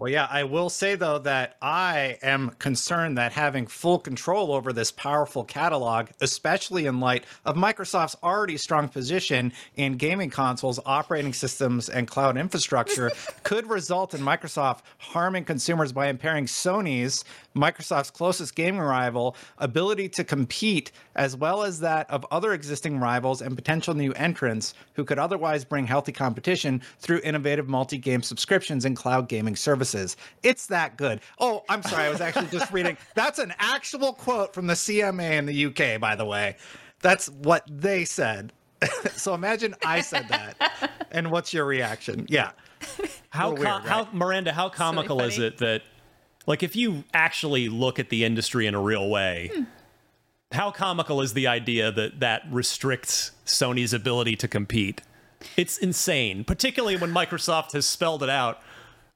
[0.00, 4.72] Well, yeah, I will say though that I am concerned that having full control over
[4.72, 11.34] this powerful catalog, especially in light of Microsoft's already strong position in gaming consoles, operating
[11.34, 13.10] systems, and cloud infrastructure,
[13.42, 17.22] could result in Microsoft harming consumers by impairing Sony's,
[17.54, 23.42] Microsoft's closest gaming rival, ability to compete, as well as that of other existing rivals
[23.42, 28.86] and potential new entrants who could otherwise bring healthy competition through innovative multi game subscriptions
[28.86, 29.89] and cloud gaming services.
[30.42, 31.20] It's that good.
[31.38, 32.04] Oh, I'm sorry.
[32.04, 32.96] I was actually just reading.
[33.14, 36.56] That's an actual quote from the CMA in the UK, by the way.
[37.00, 38.52] That's what they said.
[39.12, 40.90] so imagine I said that.
[41.12, 42.26] And what's your reaction?
[42.28, 42.52] Yeah.
[43.30, 45.82] how Little com- weird, how miranda how comical is it that
[46.46, 49.64] like if you actually look at the industry in a real way hmm.
[50.52, 55.02] how comical is the idea that that restricts sony's ability to compete
[55.56, 58.62] it's insane particularly when microsoft has spelled it out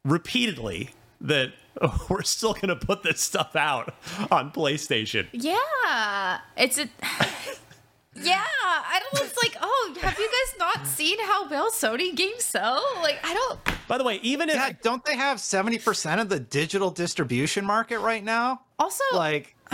[0.04, 0.90] repeatedly
[1.20, 3.94] that oh, we're still going to put this stuff out
[4.30, 6.82] on playstation Yeah, it's a.
[8.22, 9.26] yeah, I don't know.
[9.26, 12.82] It's like, oh, have you guys not seen how well Sony games sell?
[13.02, 13.58] Like, I don't.
[13.88, 17.98] by the way even if Yeah, don't they have 70% of the digital distribution market
[18.00, 18.60] right now?
[18.78, 19.56] Also, Like,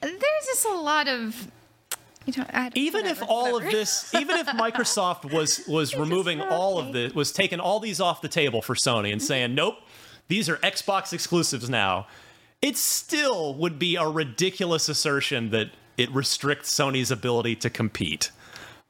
[0.00, 1.50] there's just a lot of.
[2.36, 6.40] You know, I, even if whatever, all of this even if microsoft was was removing
[6.40, 9.26] all of this was taking all these off the table for sony and mm-hmm.
[9.26, 9.76] saying nope
[10.28, 12.06] these are xbox exclusives now
[12.62, 18.30] it still would be a ridiculous assertion that it restricts sony's ability to compete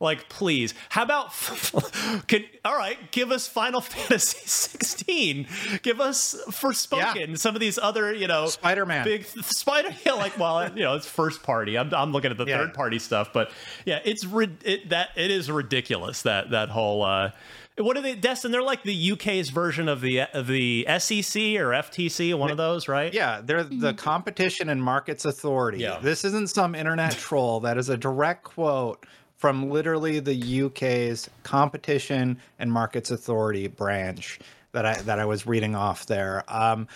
[0.00, 1.30] like please how about
[2.26, 5.46] can, all right give us final fantasy 16
[5.82, 9.04] give us forspoken some of these other you know Spider-Man.
[9.04, 12.46] big spider yeah like well you know it's first party i'm, I'm looking at the
[12.46, 12.58] Yeah.
[12.58, 13.50] third party stuff but
[13.84, 14.24] yeah it's
[14.64, 17.30] it, that it is ridiculous that that whole uh
[17.78, 21.70] what are they destin they're like the uk's version of the of the sec or
[21.72, 25.78] ftc one of those right yeah, they're the Competition and Markets Authority.
[25.78, 25.98] Yeah.
[26.00, 27.60] This isn't some internet troll.
[27.60, 29.04] That is a direct quote
[29.40, 34.38] from literally the UK's Competition and Markets Authority branch
[34.72, 36.44] that I that I was reading off there.
[36.46, 36.86] Um,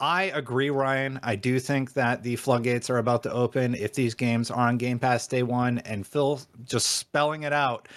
[0.00, 1.20] I agree, Ryan.
[1.22, 4.76] I do think that the floodgates are about to open if these games are on
[4.76, 5.78] Game Pass day one.
[5.78, 7.88] And Phil just spelling it out.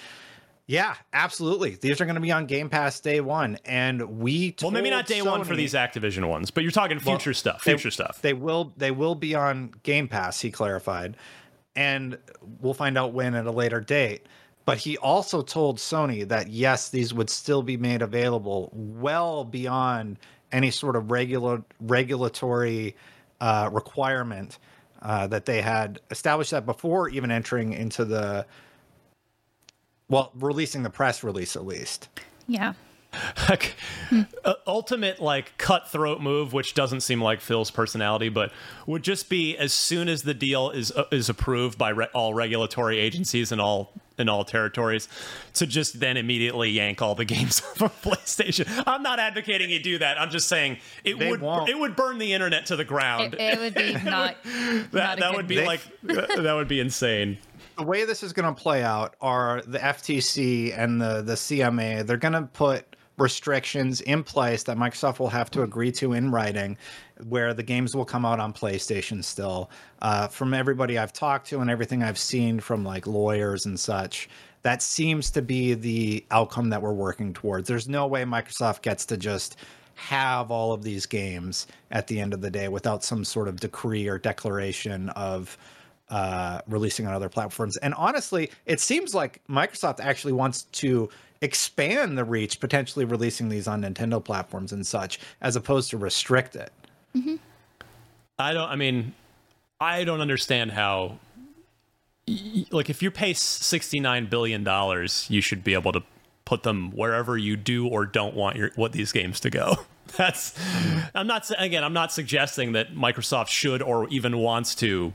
[0.68, 1.72] Yeah, absolutely.
[1.76, 5.08] These are going to be on Game Pass day one, and we well maybe not
[5.08, 8.22] day one for these activision ones but you're talking Well, future stuff they- future stuff
[8.22, 11.16] They will they will be on Game Pass, he clarified.
[11.78, 12.18] And
[12.60, 14.26] we'll find out when at a later date.
[14.66, 20.18] But he also told Sony that yes, these would still be made available well beyond
[20.52, 22.96] any sort of regular regulatory
[23.40, 24.60] uh, requirement
[25.02, 28.46] uh, that they had established that before even entering into the
[30.10, 32.10] well, releasing the press release at least.
[32.48, 32.74] Yeah.
[34.46, 38.54] Uh, ultimate like cutthroat move, which doesn't seem like Phil's personality, but
[38.86, 42.34] would just be as soon as the deal is uh, is approved by re- all
[42.34, 45.10] regulatory agencies in all in all territories,
[45.56, 48.66] to just then immediately yank all the games from PlayStation.
[48.88, 50.20] I'm not advocating you do that.
[50.22, 51.68] I'm just saying it They would won't.
[51.70, 53.34] it would burn the internet to the ground.
[53.34, 54.38] It, it would be not.
[54.46, 55.66] that not that would be move.
[55.66, 57.38] like that would be insane.
[57.78, 62.06] the way this is going to play out are the FTC and the the CMA.
[62.08, 62.86] They're going to put
[63.18, 66.78] restrictions in place that Microsoft will have to agree to in writing,
[67.28, 69.70] where the games will come out on PlayStation still.
[70.02, 74.30] Uh, from everybody I've talked to and everything I've seen from like lawyers and such,
[74.62, 77.68] that seems to be the outcome that we're working towards.
[77.68, 79.58] There's no way Microsoft gets to just
[79.96, 83.60] have all of these games at the end of the day without some sort of
[83.60, 85.58] decree or declaration of
[86.10, 87.78] uh, releasing on other platforms.
[87.78, 91.10] And honestly, it seems like Microsoft actually wants to
[91.42, 96.56] expand the reach, potentially releasing these on Nintendo platforms and such, as opposed to restrict
[96.56, 96.72] it.
[97.16, 97.36] Mm-hmm.
[98.40, 98.70] I don't.
[98.70, 99.14] I mean,
[99.80, 101.20] I don't understand how.
[102.72, 106.02] Like, if you pay sixty nine billion dollars, you should be able to
[106.46, 109.76] put them wherever you do or don't want your what these games to go.
[110.18, 110.58] That's.
[111.16, 111.84] I'm not sa- again.
[111.84, 115.14] I'm not suggesting that Microsoft should or even wants to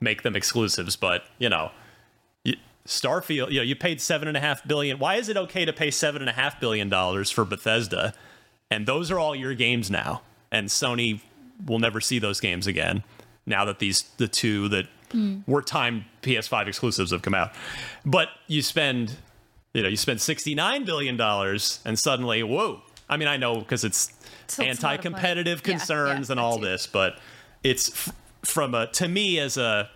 [0.00, 1.81] make them exclusives, but you know, y-
[2.86, 3.50] Starfield.
[3.50, 4.98] You know, you paid seven and a half billion.
[4.98, 8.14] Why is it okay to pay seven and a half billion dollars for Bethesda?
[8.70, 10.22] And those are all your games now.
[10.50, 11.20] And Sony
[11.64, 13.04] will never see those games again.
[13.46, 15.40] Now that these the two that hmm.
[15.46, 17.52] were timed PS5 exclusives have come out.
[18.04, 19.16] But you spend
[19.74, 22.82] you know, you spend 69 billion dollars and suddenly, whoa.
[23.08, 24.12] I mean, I know because it's
[24.46, 24.96] Still, it's a lot of money.
[24.96, 27.18] anti-competitive Yeah, concerns yeah, and all this, but
[27.62, 29.90] it's f- from a to me as a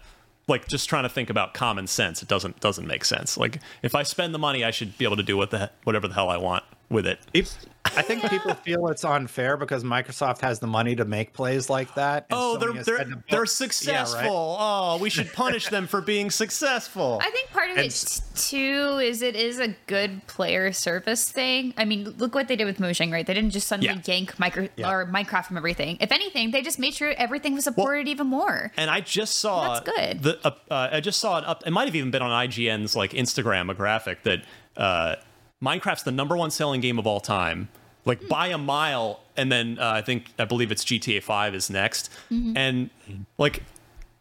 [0.49, 2.23] like just trying to think about common sense.
[2.23, 3.37] It doesn't doesn't make sense.
[3.37, 6.09] Like if I spend the money, I should be able to do what the whatever
[6.09, 7.19] the hell I want with it.
[7.35, 7.53] If,
[7.85, 11.95] I think people feel it's unfair because Microsoft has the money to make plays like
[11.95, 12.27] that.
[12.31, 14.21] and Oh, Sony they're they're had to they're successful.
[14.21, 14.29] Yeah, right?
[14.31, 17.19] Oh, we should punish them for being successful.
[17.23, 21.75] I think part of And it too is it is a good player service thing.
[21.77, 23.27] I mean, look what they did with Mojang, right?
[23.27, 24.01] They didn't just suddenly Yeah.
[24.05, 24.91] yank micro Yeah.
[24.91, 25.97] or Minecraft from everything.
[26.01, 28.73] If anything, they just made sure everything was supported even more.
[28.77, 30.23] And I just saw That's good.
[30.23, 31.63] The uh, uh, I just saw it up.
[31.67, 34.43] It might have even been on IGN's like Instagram, a graphic that
[34.77, 35.17] uh,
[35.67, 37.69] Minecraft's the number one selling game of all time,
[38.05, 39.21] like by a mile.
[39.37, 42.57] And then uh, I think I believe it's GTA Five is next, Mm-hmm.
[42.57, 42.91] and
[43.39, 43.63] like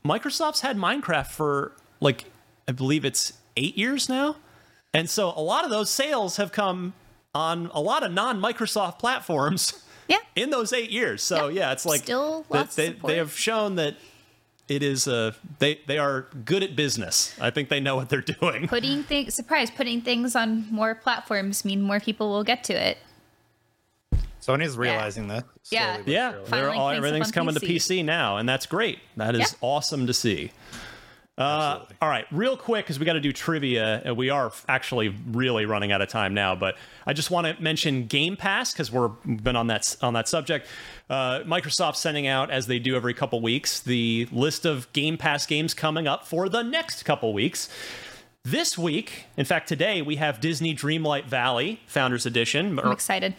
[0.04, 2.26] Microsoft's had Minecraft for like
[2.68, 4.38] I believe it's eight years now,
[4.94, 6.94] and so a lot of those sales have come
[7.34, 9.84] on a lot of non-Microsoft platforms.
[10.08, 10.18] Yeah.
[10.36, 12.46] In those eight years, so yeah, it's like Still
[12.76, 13.96] they, they have shown that
[14.68, 17.36] it is uh they they are good at business.
[17.40, 18.68] I think they know what they're doing.
[18.68, 22.98] Putting things, surprise, putting things on more platforms mean more people will get to it.
[24.42, 25.46] Sony's realizing that.
[25.72, 25.96] Yeah.
[25.96, 28.02] slowly Yeah, they're all, everything's on coming to PC.
[28.02, 29.00] PC now, and that's great.
[29.18, 29.48] That is Yeah.
[29.62, 30.52] awesome to see.
[31.38, 34.02] Uh, all right, real quick, because we got to do trivia.
[34.06, 37.62] and We are actually really running out of time now, but I just want to
[37.62, 40.66] mention Game Pass because we're we've been on that on that subject.
[41.10, 45.46] Uh, Microsoft sending out, as they do every couple weeks, the list of Game Pass
[45.46, 47.68] games coming up for the next couple weeks.
[48.44, 52.80] This week, in fact, today we have Disney Dreamlight Valley Founders Edition.
[52.80, 53.36] I'm excited.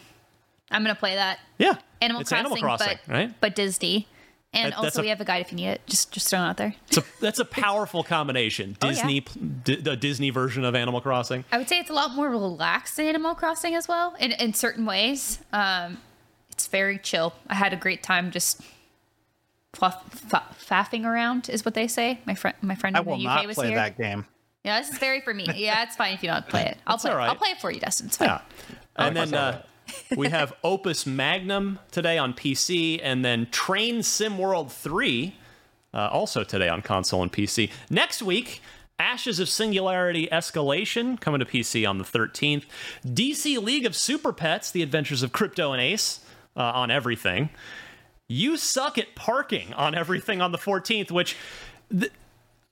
[0.71, 1.39] I'm gonna play that.
[1.59, 3.35] yeah, Animal it's Crossing, Animal Crossing, but right?
[3.41, 4.07] but Disney.
[4.53, 5.87] And That- also, a- we have a guide if you need it.
[5.87, 6.75] Just just throwing it out there.
[6.89, 8.77] It's a, that's a powerful combination.
[8.81, 8.93] Oh, yeah.
[8.93, 9.21] Disney,
[9.65, 11.45] d- the Disney version of Animal Crossing.
[11.53, 14.55] I would say it's a lot more relaxed than Animal Crossing as well, in, in
[14.55, 15.41] certain ways.
[15.53, 15.99] Um,
[16.51, 17.35] it's very chill.
[17.49, 18.63] I had a great time just
[19.75, 22.21] fluff, fa- faffing around, is what they say.
[22.25, 23.77] My friend, my friend I in the UK not was play here.
[23.77, 24.25] that game.
[24.65, 25.47] Yeah, this is very for me.
[25.55, 26.79] Yeah, it's fine if you don't play it.
[26.87, 27.15] I'll That's play.
[27.15, 27.29] right.
[27.29, 28.07] I'll play it for you, Dustin.
[28.07, 28.29] It's fine.
[28.29, 28.41] Yeah.
[28.97, 29.63] And then uh,
[30.17, 35.35] we have Opus Magnum today on PC, and then Train Sim World 3
[35.95, 37.71] uh, also today on console and PC.
[37.91, 38.61] Next week,
[38.99, 42.65] Ashes of Singularity Escalation coming to PC on the 13th.
[43.07, 46.21] DC League of Super Pets, The Adventures of Krypto and Ace
[46.57, 47.51] uh, on everything.
[48.29, 51.37] You Suck at Parking on everything on the 14th, which
[51.91, 52.13] th-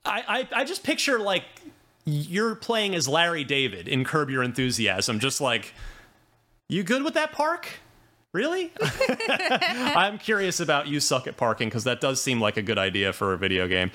[0.05, 1.45] I, I, I just picture like
[2.05, 5.73] you're playing as Larry David in Curb Your Enthusiasm, just like,
[6.69, 7.69] you good with that park?
[8.32, 8.73] Really?
[9.28, 13.12] I'm curious about you suck at parking because that does seem like a good idea
[13.12, 13.93] for a video game.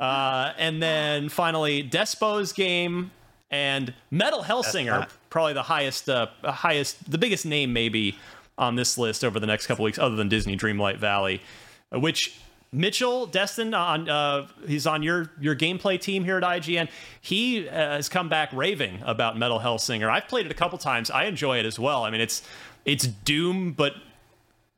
[0.00, 3.10] Uh, and then finally, Despot's Game
[3.50, 8.16] and Metal Hellsinger, probably the highest, uh, highest, the biggest name maybe
[8.56, 11.42] on this list over the next couple weeks, other than Disney Dreamlight Valley,
[11.90, 12.40] which
[12.72, 16.88] Mitchell Destin on uh, he's on your your gameplay team here at IGN.
[17.20, 20.10] He uh, has come back raving about Metal Hellsinger.
[20.10, 21.10] I've played it a couple times.
[21.10, 22.04] I enjoy it as well.
[22.04, 22.42] I mean, it's
[22.86, 23.94] it's Doom, but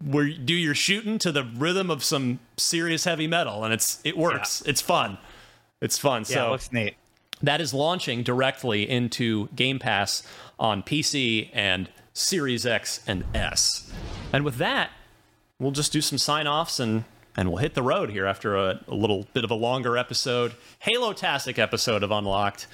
[0.05, 4.01] where you do your shooting to the rhythm of some serious heavy metal, and it's
[4.05, 4.63] it works.
[4.67, 5.17] It's fun.
[5.81, 6.23] It's fun.
[6.23, 6.97] Yeah, so it looks neat.
[7.43, 10.25] that is launching directly into Game Pass
[10.59, 13.93] on PC and Series X and S.
[14.33, 14.91] And with that,
[15.61, 17.05] we'll just do some sign offs and
[17.37, 20.55] and we'll hit the road here after a, a little bit of a longer episode,
[20.81, 22.67] Halo-tastic episode of Unlocked,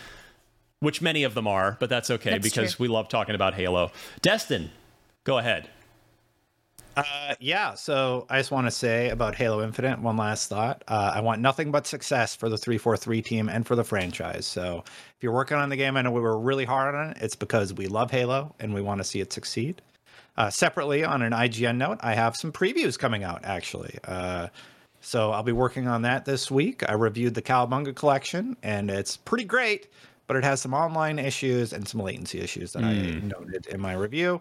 [0.81, 2.85] which many of them are, but that's okay That's because true.
[2.85, 3.93] we love talking about Halo.
[4.23, 4.71] Destin,
[5.25, 5.69] go ahead.
[6.97, 10.83] Uh, yeah, so I just want to say about Halo Infinite one last thought.
[10.89, 14.45] Uh, I want nothing but success for the 343 team and for the franchise.
[14.45, 17.19] So if you're working on the game, I know we were really hard on it.
[17.21, 19.81] It's because we love Halo and we want to see it succeed.
[20.37, 23.99] Uh, separately, on an IGN note, I have some previews coming out actually.
[24.05, 24.49] Uh,
[25.03, 26.83] so I'll be working on that this week.
[26.89, 29.89] I reviewed the Cowabunga collection and it's pretty great,
[30.27, 33.25] but it has some online issues and some latency issues that I Mm.
[33.25, 34.41] noted in my review.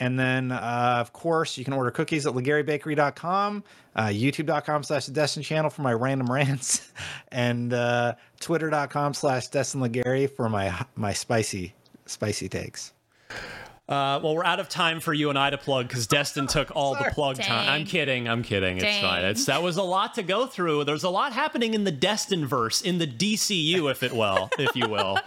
[0.00, 3.62] And then, uh, of course, you can order cookies at LegarieBakery.com,
[3.96, 6.90] uh, YouTube.com slash the Destin channel for my random rants,
[7.30, 11.74] and uh, Twitter.com slash Destin Legarie for my my spicy
[12.06, 12.92] spicy takes.
[13.88, 16.76] Uh, well, we're out of time for you and I to plug because Destin took
[16.76, 17.70] all the plug time.
[17.70, 18.28] I'm kidding.
[18.28, 18.76] I'm kidding.
[18.76, 19.24] It's fine.
[19.24, 20.84] It's that was a lot to go through.
[20.84, 24.76] There's a lot happening in the Destin verse, in the DCU, if it will, if
[24.76, 25.18] you will.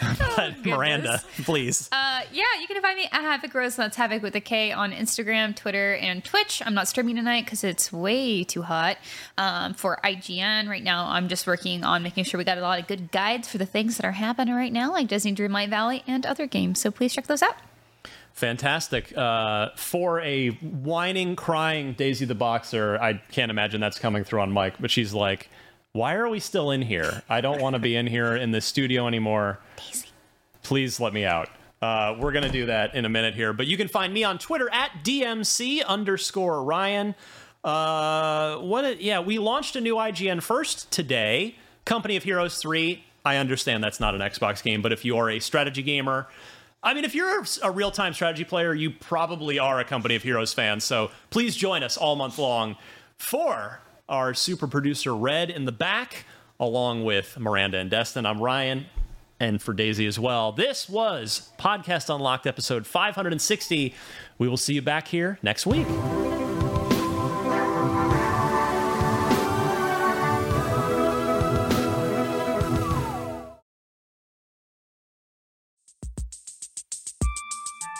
[0.36, 1.88] but Miranda, please.
[1.92, 3.76] Uh, yeah, you can find me at Havok Rose.
[3.76, 6.62] That's Havoc with a K on Instagram, Twitter, and Twitch.
[6.66, 8.96] I'm not streaming tonight because it's way too hot
[9.38, 11.06] um, for IGN right now.
[11.08, 13.66] I'm just working on making sure we got a lot of good guides for the
[13.66, 16.80] things that are happening right now, like Disney Dreamlight Valley and other games.
[16.80, 17.54] So please check those out.
[18.36, 19.16] Fantastic.
[19.16, 24.52] Uh, for a whining, crying Daisy the Boxer, I can't imagine that's coming through on
[24.52, 25.48] mic, but she's like,
[25.92, 27.22] why are we still in here?
[27.30, 29.58] I don't want to be in here in this studio anymore.
[29.78, 30.08] Daisy.
[30.62, 31.48] Please let me out.
[31.80, 34.22] Uh, we're going to do that in a minute here, but you can find me
[34.22, 37.14] on Twitter at DMC underscore Ryan.
[37.64, 38.84] Uh, what?
[38.84, 41.56] A, yeah, we launched a new IGN first today.
[41.86, 43.02] Company of Heroes 3.
[43.24, 46.28] I understand that's not an Xbox game, but if you are a strategy gamer,
[46.86, 50.22] I mean, if you're a real time strategy player, you probably are a Company of
[50.22, 50.78] Heroes fan.
[50.78, 52.76] So please join us all month long
[53.18, 56.26] for our super producer Red in the back,
[56.60, 58.24] along with Miranda and Destin.
[58.24, 58.86] I'm Ryan,
[59.40, 60.52] and for Daisy as well.
[60.52, 63.92] This was Podcast Unlocked episode 560.
[64.38, 65.88] We will see you back here next week.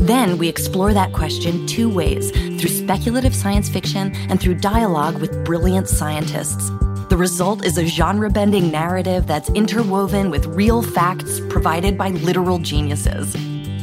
[0.00, 5.44] Then we explore that question two ways through speculative science fiction and through dialogue with
[5.44, 6.70] brilliant scientists.
[7.10, 12.58] The result is a genre bending narrative that's interwoven with real facts provided by literal
[12.58, 13.34] geniuses.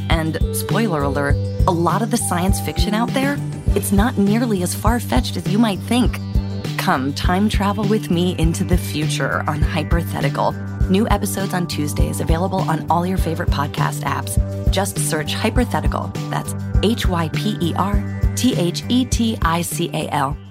[0.10, 1.36] And spoiler alert,
[1.68, 3.38] a lot of the science fiction out there,
[3.76, 6.20] it's not nearly as far fetched as you might think.
[6.80, 10.56] Come time travel with me into the future on Hyperthetical.
[10.90, 14.38] New episodes on Tuesdays available on all your favorite podcast apps.
[14.72, 16.12] Just search Hyperthetical.
[16.30, 16.54] That's
[16.84, 18.02] H Y P E R
[18.36, 20.47] T H E T I C A L.